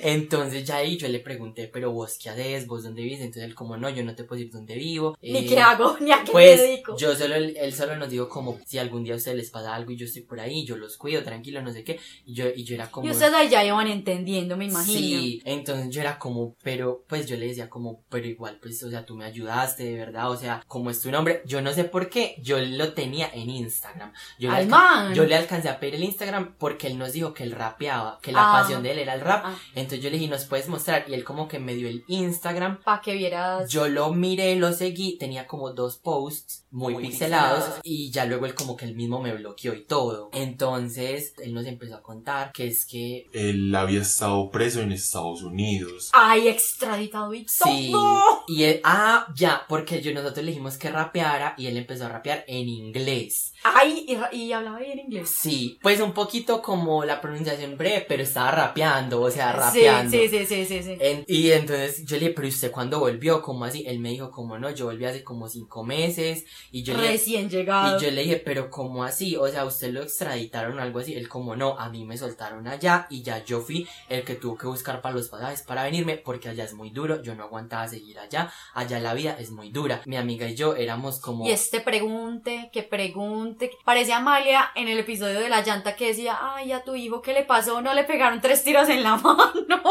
Entonces 0.02 0.64
ya 0.66 0.78
ahí 0.78 0.98
yo 0.98 1.08
le 1.08 1.20
pregunté, 1.20 1.68
pero 1.68 1.92
vos 1.92 2.18
qué 2.22 2.30
haces, 2.30 2.68
vos 2.68 2.84
dónde 2.84 3.02
vives, 3.02 3.22
entonces 3.22 3.44
él 3.44 3.56
como 3.56 3.76
no, 3.76 3.90
yo 3.90 4.04
no 4.04 4.16
te 4.16 4.24
puedo 4.24 4.40
decir 4.40 4.54
dónde 4.54 4.76
vivo. 4.76 5.18
Ni 5.22 5.40
Eh, 5.40 5.46
qué 5.48 5.60
hago, 5.60 5.98
ni 6.02 6.12
a 6.12 6.18
qué 6.20 6.28
me 6.28 6.32
Pues 6.32 6.60
dedico. 6.62 6.96
yo 6.96 7.16
solo, 7.16 7.36
él, 7.36 7.74
solo 7.74 7.98
nos 7.98 8.10
dijo 8.10 8.30
como 8.30 8.60
si 8.66 8.78
algún 8.78 9.04
día 9.04 9.14
a 9.14 9.18
ustedes 9.18 9.38
les 9.38 9.50
pasa 9.50 9.74
algo 9.74 9.92
y 9.92 9.98
yo 9.98 10.06
estoy 10.06 10.22
por 10.24 10.40
ahí, 10.40 10.64
yo 10.64 10.78
los 10.78 10.98
cuido, 10.98 11.24
tranquilo, 11.24 11.62
no 11.62 11.72
sé 11.74 11.84
qué. 11.84 12.00
Y 12.26 12.34
yo, 12.34 12.46
y 12.56 12.64
yo 12.64 12.76
era 12.76 12.92
como... 12.92 13.08
Y 13.08 13.12
ustedes 13.12 13.34
ahí 13.34 13.50
ya 13.50 13.66
iban 13.66 13.88
entendiendo, 13.88 14.58
me 14.58 14.66
imagino. 14.66 15.00
Sí, 15.00 15.42
entonces 15.44 15.90
yo 15.90 16.02
era 16.02 16.20
como, 16.20 16.56
pero, 16.62 17.04
pues 17.08 17.26
yo 17.26 17.36
le 17.36 17.48
decía 17.48 17.70
como, 17.70 18.04
pero 18.10 18.28
igual, 18.28 18.60
pues, 18.62 18.82
o 18.84 18.90
sea, 18.90 19.06
tú 19.06 19.16
me 19.16 19.26
ayudaste, 19.40 19.84
de 19.84 19.96
verdad, 19.98 20.30
o 20.32 20.38
sea, 20.38 20.64
como 20.68 20.90
es 20.90 21.02
tu 21.02 21.12
nombre, 21.12 21.42
yo 21.46 21.62
no 21.62 21.72
sé 21.74 21.84
por 21.86 22.10
qué, 22.10 22.36
yo 22.42 22.60
lo 22.60 22.94
tenía 22.94 23.30
en 23.34 23.50
Instagram. 23.50 24.12
Yo 24.38 24.50
le 24.50 24.56
Al 24.58 24.64
alca- 24.64 24.70
man. 24.78 25.14
Yo 25.14 25.24
le 25.26 25.36
alcancé 25.36 25.70
a 25.70 25.80
pedir 25.80 25.96
el 25.96 26.04
Instagram 26.04 26.56
porque 26.58 26.88
él 26.88 26.98
nos 26.98 27.14
dijo 27.14 27.34
que 27.34 27.44
él 27.44 27.52
rapeaba, 27.52 28.20
que 28.22 28.32
la 28.32 28.50
Ah. 28.50 28.62
pasión 28.62 28.84
de 28.84 28.92
él 28.92 29.00
era 29.00 29.14
el 29.16 29.22
rap. 29.22 29.44
Ah. 29.46 29.56
Entonces 29.76 30.02
yo 30.04 30.10
le 30.10 30.18
dije, 30.18 30.30
¿nos 30.30 30.46
puedes 30.46 30.68
mostrar? 30.68 31.06
Y 31.08 31.14
él 31.14 31.24
como 31.24 31.48
que 31.48 31.60
me 31.60 31.74
dio 31.76 31.88
el 31.88 32.04
Instagram. 32.08 32.82
Para 32.84 33.02
que 33.02 33.14
vieras. 33.16 33.70
Yo 33.70 33.88
lo 33.88 34.12
miré, 34.14 34.56
lo 34.56 34.74
seguí, 34.74 35.18
tenía 35.18 35.48
como 35.48 35.72
dos 35.72 35.98
posts 35.98 36.66
muy, 36.72 36.94
Muy 36.94 37.04
pixelados 37.08 37.58
pixelados. 37.60 37.82
y 37.84 38.12
ya 38.12 38.26
luego 38.26 38.46
él 38.46 38.54
como 38.54 38.76
que 38.78 38.86
él 38.86 38.96
mismo 38.96 39.22
me 39.22 39.34
bloqueó 39.34 39.74
y 39.74 39.84
todo. 39.86 40.30
Entonces 40.34 41.34
él 41.42 41.54
nos 41.54 41.66
empezó 41.66 41.96
a 41.96 42.02
contar 42.02 42.52
que 42.52 42.68
es 42.68 42.86
que 42.86 43.28
Él 43.34 43.74
había 43.74 44.02
estado 44.02 44.50
preso 44.52 44.82
en 44.82 44.92
Estados 44.92 45.42
Unidos. 45.42 46.10
Ay, 46.14 46.48
extraditado 46.48 47.34
y 47.34 47.46
Sí. 47.48 47.90
todo. 47.92 48.44
Y 48.48 48.64
él, 48.64 48.82
ah, 48.84 49.19
ya, 49.36 49.66
porque 49.68 50.02
yo 50.02 50.14
nosotros 50.14 50.44
le 50.46 50.52
dijimos 50.52 50.78
que 50.78 50.90
rapeara 50.90 51.54
y 51.58 51.68
él 51.68 51.78
empezó 51.78 52.06
a 52.06 52.10
rapear 52.10 52.44
en 52.48 52.68
inglés. 52.70 53.54
Ay, 53.64 54.06
y, 54.32 54.38
y 54.38 54.52
hablaba 54.54 54.80
bien 54.80 55.00
inglés. 55.00 55.30
Sí, 55.30 55.78
pues 55.82 56.00
un 56.00 56.14
poquito 56.14 56.62
como 56.62 57.04
la 57.06 57.20
pronunciación 57.22 57.78
breve, 57.78 58.06
pero 58.08 58.24
estaba 58.24 58.52
rapeando, 58.52 59.22
o 59.22 59.30
sea, 59.32 59.52
rapeando. 59.52 60.12
sí, 60.18 60.28
sí, 60.30 60.46
sí, 60.46 60.66
sí, 60.66 60.84
sí. 60.84 60.96
En- 61.00 61.24
y 61.28 61.52
entonces 61.52 62.06
yo 62.06 62.16
le 62.18 62.22
dije, 62.22 62.34
pero 62.36 62.48
usted 62.48 62.72
cuándo 62.72 63.00
volvió, 63.00 63.42
¿cómo 63.42 63.66
así? 63.66 63.84
Él 63.88 64.00
me 64.00 64.10
dijo, 64.10 64.32
como 64.32 64.58
no, 64.58 64.70
yo 64.72 64.86
volví 64.86 65.06
hace 65.06 65.24
como 65.24 65.48
cinco 65.50 65.84
meses. 65.84 66.46
Y 66.72 66.84
yo 66.84 66.96
le 66.98 67.10
Recién 67.10 67.50
llegado. 67.50 67.98
y 67.98 68.02
yo 68.02 68.12
le 68.12 68.22
dije, 68.24 68.38
pero 68.38 68.70
¿cómo 68.70 69.04
así? 69.04 69.36
O 69.36 69.48
sea, 69.48 69.66
¿usted 69.66 69.92
lo 69.92 70.02
extraditaron 70.04 70.78
o 70.78 70.82
algo 70.82 71.00
así? 71.00 71.14
Él 71.16 71.28
como 71.28 71.56
no, 71.56 71.78
a 71.78 71.90
mí 71.90 72.06
me 72.06 72.18
soltaron 72.18 72.68
allá 72.68 73.08
y 73.10 73.22
ya 73.24 73.44
yo 73.44 73.62
fui 73.62 73.88
el 74.10 74.24
que 74.24 74.36
tuvo 74.36 74.58
que 74.58 74.68
buscar 74.68 75.02
para 75.02 75.16
los 75.16 75.28
pasajes 75.30 75.62
para 75.64 75.84
venirme 75.84 76.18
porque 76.18 76.50
allá 76.50 76.64
es 76.64 76.74
muy 76.74 76.90
duro, 76.92 77.22
yo 77.22 77.36
no 77.36 77.44
aguantaba 77.44 77.88
seguir 77.88 78.20
allá, 78.20 78.52
allá 78.74 79.00
la 79.00 79.09
vida 79.14 79.36
es 79.40 79.52
muy 79.52 79.70
dura. 79.72 80.02
Mi 80.06 80.18
amiga 80.18 80.48
y 80.48 80.56
yo 80.56 80.76
éramos 80.76 81.20
como... 81.20 81.46
Y 81.48 81.52
este 81.52 81.80
pregunte, 81.82 82.70
que 82.74 82.84
pregunte. 82.84 83.72
Parece 83.86 84.14
Amalia 84.14 84.72
en 84.76 84.88
el 84.88 85.00
episodio 85.00 85.40
de 85.40 85.50
la 85.50 85.62
llanta 85.62 85.96
que 85.96 86.08
decía, 86.08 86.38
ay, 86.42 86.72
a 86.72 86.84
tu 86.84 86.96
hijo, 86.96 87.22
¿qué 87.22 87.34
le 87.34 87.44
pasó? 87.44 87.82
No 87.82 87.94
le 87.94 88.04
pegaron 88.04 88.42
tres 88.42 88.64
tiros 88.64 88.90
en 88.90 89.04
la 89.04 89.16
mano. 89.18 89.82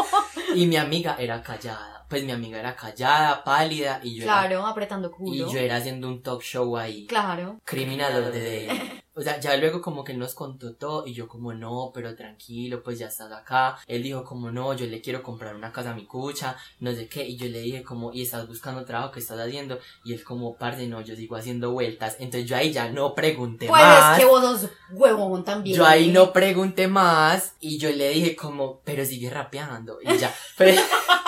Y 0.54 0.66
mi 0.66 0.76
amiga 0.76 1.16
era 1.18 1.42
callada. 1.42 2.06
pues 2.08 2.24
mi 2.24 2.32
amiga 2.32 2.58
era 2.58 2.74
callada, 2.74 3.44
pálida 3.44 4.00
y 4.02 4.14
yo 4.16 4.24
Claro, 4.24 4.66
apretando 4.66 5.08
era, 5.08 5.16
culo. 5.16 5.32
y 5.34 5.52
yo 5.52 5.58
era 5.58 5.76
haciendo 5.76 6.08
un 6.08 6.22
talk 6.22 6.40
show 6.42 6.76
ahí. 6.78 7.06
Claro. 7.06 7.60
Criminal 7.64 8.32
Day. 8.32 9.02
O 9.18 9.22
sea, 9.22 9.40
ya 9.40 9.56
luego 9.56 9.80
como 9.82 10.04
que 10.04 10.12
él 10.12 10.18
nos 10.20 10.34
contó 10.34 10.74
todo 10.74 11.04
y 11.04 11.12
yo 11.12 11.26
como 11.26 11.52
no, 11.52 11.90
pero 11.92 12.14
tranquilo, 12.14 12.82
pues 12.84 13.00
ya 13.00 13.08
estás 13.08 13.32
acá. 13.32 13.76
Él 13.88 14.04
dijo 14.04 14.22
como 14.22 14.52
no, 14.52 14.74
yo 14.74 14.86
le 14.86 15.00
quiero 15.00 15.24
comprar 15.24 15.56
una 15.56 15.72
casa 15.72 15.90
a 15.90 15.94
mi 15.94 16.06
cucha, 16.06 16.56
no 16.78 16.92
sé 16.92 17.08
qué. 17.08 17.24
Y 17.26 17.36
yo 17.36 17.46
le 17.46 17.60
dije 17.60 17.82
como, 17.82 18.12
¿y 18.12 18.22
estás 18.22 18.46
buscando 18.46 18.84
trabajo? 18.84 19.10
¿Qué 19.10 19.18
estás 19.18 19.40
haciendo? 19.40 19.80
Y 20.04 20.12
él 20.14 20.22
como, 20.22 20.56
parce, 20.56 20.86
no, 20.86 21.00
yo 21.00 21.16
sigo 21.16 21.34
haciendo 21.34 21.72
vueltas. 21.72 22.14
Entonces 22.20 22.48
yo 22.48 22.56
ahí 22.56 22.72
ya 22.72 22.88
no 22.90 23.14
pregunté 23.14 23.66
Pues 23.66 23.82
más. 23.82 24.18
es 24.18 24.24
que 24.24 24.30
vos 24.30 24.40
sos 24.60 24.70
huevón 24.92 25.42
también. 25.44 25.76
Yo 25.76 25.84
ahí 25.84 26.12
no 26.12 26.32
pregunté 26.32 26.86
más 26.86 27.56
y 27.58 27.78
yo 27.78 27.90
le 27.90 28.10
dije 28.10 28.36
como, 28.36 28.80
pero 28.84 29.04
sigue 29.04 29.30
rapeando. 29.30 29.98
Y 30.00 30.16
ya, 30.16 30.32
pero- 30.56 30.80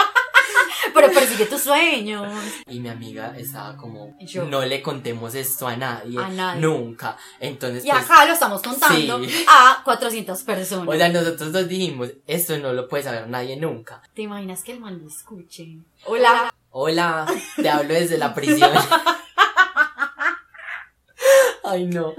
Pero 0.94 1.12
persigue 1.12 1.46
tus 1.46 1.60
sueños. 1.62 2.26
y 2.68 2.80
mi 2.80 2.88
amiga 2.88 3.34
estaba 3.36 3.76
como, 3.76 4.16
Yo- 4.20 4.44
no 4.44 4.64
le 4.64 4.82
contemos 4.82 5.34
esto 5.34 5.66
a 5.68 5.76
nadie, 5.76 6.18
A 6.18 6.28
nadie. 6.28 6.60
nunca. 6.60 7.16
Entonces, 7.38 7.84
Y 7.84 7.90
pues, 7.90 8.04
acá 8.04 8.26
lo 8.26 8.32
estamos 8.32 8.62
contando 8.62 9.24
Sí. 9.24 9.44
a 9.48 9.80
400 9.84 10.42
personas. 10.42 10.88
o 10.88 10.92
sea, 10.98 11.08
nosotros 11.08 11.52
dos 11.52 11.68
dijimos, 11.68 12.10
esto 12.26 12.56
no 12.58 12.72
lo 12.72 12.88
puede 12.88 13.02
saber 13.04 13.28
nadie 13.28 13.56
nunca. 13.56 14.02
¿Te 14.14 14.22
imaginas 14.22 14.62
que 14.62 14.72
el 14.72 14.80
man 14.80 14.98
lo 15.00 15.08
escuche? 15.08 15.78
Hola. 16.06 16.52
Hola, 16.70 17.26
te 17.56 17.68
hablo 17.70 17.94
desde 17.94 18.16
la 18.18 18.32
prisión. 18.34 18.70
Ay, 21.64 21.86
no. 21.86 22.14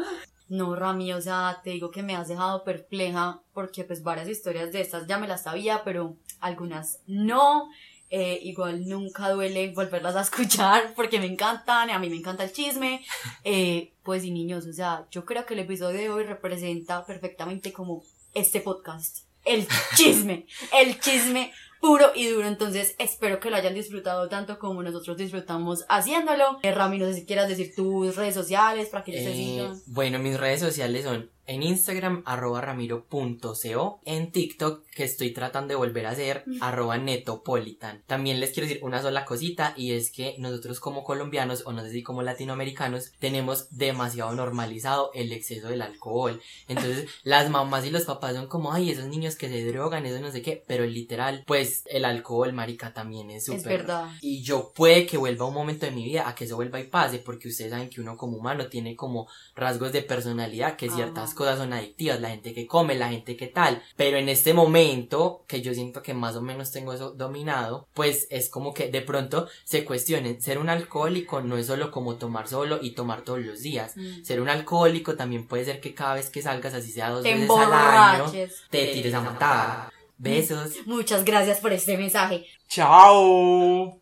No, 0.50 0.76
Rami, 0.76 1.14
o 1.14 1.22
sea, 1.22 1.62
te 1.64 1.70
digo 1.70 1.92
que 1.92 2.04
me 2.04 2.16
has 2.16 2.28
dejado 2.28 2.64
perpleja 2.66 3.40
porque 3.54 3.86
pues 3.86 4.04
varias 4.04 4.28
historias 4.28 4.72
de 4.74 4.82
estas 4.82 5.08
ya 5.08 5.18
me 5.18 5.28
las 5.28 5.44
sabía, 5.44 5.82
pero 5.86 6.16
algunas 6.42 7.00
no. 7.08 7.70
Eh, 8.14 8.40
igual 8.44 8.88
nunca 8.90 9.30
duele 9.30 9.72
volverlas 9.74 10.18
a 10.18 10.22
escuchar 10.22 10.94
porque 10.96 11.20
me 11.20 11.28
encantan, 11.28 11.90
a 11.90 11.98
mí 11.98 12.10
me 12.10 12.18
encanta 12.18 12.44
el 12.44 12.52
chisme. 12.52 13.04
Eh, 13.46 13.94
pues 14.04 14.24
y 14.26 14.32
niños, 14.32 14.66
o 14.68 14.74
sea, 14.74 15.06
yo 15.12 15.24
creo 15.26 15.46
que 15.46 15.54
el 15.54 15.62
episodio 15.62 15.98
de 15.98 16.10
hoy 16.10 16.24
representa 16.26 17.06
perfectamente 17.06 17.72
como 17.72 18.04
este 18.34 18.60
podcast. 18.62 19.20
El 19.46 19.66
chisme, 19.96 20.46
el 20.78 21.00
chisme 21.00 21.52
puro 21.80 22.12
y 22.14 22.28
duro. 22.28 22.48
Entonces 22.48 22.96
espero 23.00 23.40
que 23.40 23.50
lo 23.50 23.56
hayan 23.56 23.74
disfrutado 23.74 24.28
tanto 24.30 24.60
como 24.60 24.84
nosotros 24.84 25.18
disfrutamos 25.18 25.86
haciéndolo. 25.90 26.60
Eh, 26.64 26.72
Rami, 26.74 27.00
no 27.00 27.06
sé 27.08 27.14
si 27.16 27.26
quieras 27.26 27.48
decir 27.48 27.74
tus 27.76 28.16
redes 28.16 28.36
sociales 28.36 28.90
para 28.90 29.04
que 29.04 29.12
ellos 29.12 29.24
te 29.24 29.32
Eh, 29.32 29.36
sigan. 29.36 29.82
bueno, 29.88 30.20
mis 30.20 30.38
redes 30.40 30.60
sociales 30.60 31.06
son 31.06 31.30
en 31.52 31.64
Instagram, 31.64 32.24
arroba 32.26 32.62
ramiro.co, 32.62 34.00
en 34.06 34.32
TikTok, 34.32 34.86
que 34.96 35.04
estoy 35.04 35.32
tratando 35.34 35.70
de 35.70 35.76
volver 35.76 36.06
a 36.06 36.12
hacer, 36.12 36.46
arroba 36.62 36.98
netopolitan. 36.98 38.04
También 38.08 38.40
les 38.40 38.52
quiero 38.52 38.70
decir 38.70 38.84
una 38.86 39.02
sola 39.02 39.26
cosita, 39.26 39.74
y 39.76 39.92
es 39.92 40.12
que 40.12 40.36
nosotros 40.38 40.80
como 40.80 41.04
colombianos, 41.04 41.64
o 41.66 41.74
no 41.74 41.82
sé 41.82 41.92
si 41.92 42.04
como 42.04 42.22
latinoamericanos, 42.22 43.12
tenemos 43.20 43.68
demasiado 43.78 44.34
normalizado 44.34 45.12
el 45.14 45.34
exceso 45.34 45.68
del 45.68 45.82
alcohol. 45.82 46.42
Entonces, 46.70 47.10
las 47.24 47.50
mamás 47.50 47.86
y 47.86 47.92
los 47.92 48.04
papás 48.04 48.34
son 48.34 48.48
como, 48.48 48.72
ay, 48.72 48.90
esos 48.90 49.08
niños 49.08 49.36
que 49.36 49.50
se 49.50 49.66
drogan, 49.66 50.06
eso 50.06 50.22
no 50.22 50.32
sé 50.32 50.42
qué, 50.42 50.64
pero 50.66 50.86
literal, 50.86 51.44
pues 51.46 51.84
el 51.88 52.06
alcohol, 52.06 52.54
marica, 52.54 52.94
también 52.94 53.30
es 53.30 53.44
súper 53.46 53.60
Es 53.60 53.66
verdad. 53.66 54.10
y 54.22 54.42
yo 54.42 54.72
puede 54.74 55.06
que 55.06 55.18
vuelva 55.18 55.48
un 55.48 55.54
momento 55.54 55.86
de 55.86 55.92
mi 55.92 56.06
vida 56.06 56.30
a 56.30 56.34
que 56.36 56.46
eso 56.46 56.56
vuelva 56.56 56.80
y 56.80 56.88
pase, 56.88 57.20
porque 57.20 57.50
ustedes 57.50 57.72
saben 57.72 57.90
que 57.90 58.00
uno 58.00 58.16
como 58.16 58.38
humano 58.38 58.68
tiene 58.68 58.96
como 58.96 59.28
rasgos 59.54 59.92
de 59.92 60.02
personalidad, 60.02 60.78
que 60.78 60.90
ciertas 60.90 61.30
Ajá. 61.30 61.36
cosas 61.36 61.41
son 61.58 61.74
adictivas, 61.74 62.20
la 62.22 62.30
gente 62.30 62.54
que 62.54 62.68
come, 62.68 62.96
la 62.96 63.10
gente 63.10 63.36
que 63.38 63.48
tal, 63.48 63.82
pero 63.96 64.18
en 64.18 64.30
este 64.30 64.54
momento, 64.54 65.44
que 65.48 65.62
yo 65.62 65.74
siento 65.74 66.02
que 66.02 66.14
más 66.14 66.36
o 66.36 66.42
menos 66.42 66.72
tengo 66.72 66.94
eso 66.94 67.12
dominado, 67.12 67.88
pues 67.94 68.28
es 68.30 68.50
como 68.50 68.74
que 68.74 68.90
de 68.90 69.02
pronto 69.02 69.48
se 69.64 69.86
cuestionen, 69.86 70.42
ser 70.42 70.58
un 70.58 70.70
alcohólico 70.70 71.42
no 71.42 71.58
es 71.58 71.68
solo 71.68 71.92
como 71.92 72.16
tomar 72.16 72.48
solo 72.48 72.80
y 72.82 72.92
tomar 72.92 73.22
todos 73.22 73.40
los 73.40 73.62
días, 73.62 73.96
Mm. 73.98 74.24
ser 74.24 74.42
un 74.42 74.50
alcohólico 74.50 75.16
también 75.16 75.48
puede 75.48 75.66
ser 75.66 75.80
que 75.82 75.94
cada 75.94 76.16
vez 76.16 76.30
que 76.30 76.42
salgas, 76.42 76.74
así 76.74 76.92
sea 76.92 77.10
dos 77.10 77.24
Te 77.24 77.34
veces 77.34 77.50
al 77.50 77.74
año, 77.74 78.14
emborraches. 78.26 78.64
te 78.70 78.88
tires 78.88 79.14
a 79.14 79.22
matar. 79.22 79.92
Besos. 80.18 80.74
Muchas 80.86 81.26
gracias 81.26 81.60
por 81.60 81.74
este 81.74 81.98
mensaje. 81.98 82.46
Chao. 82.70 84.01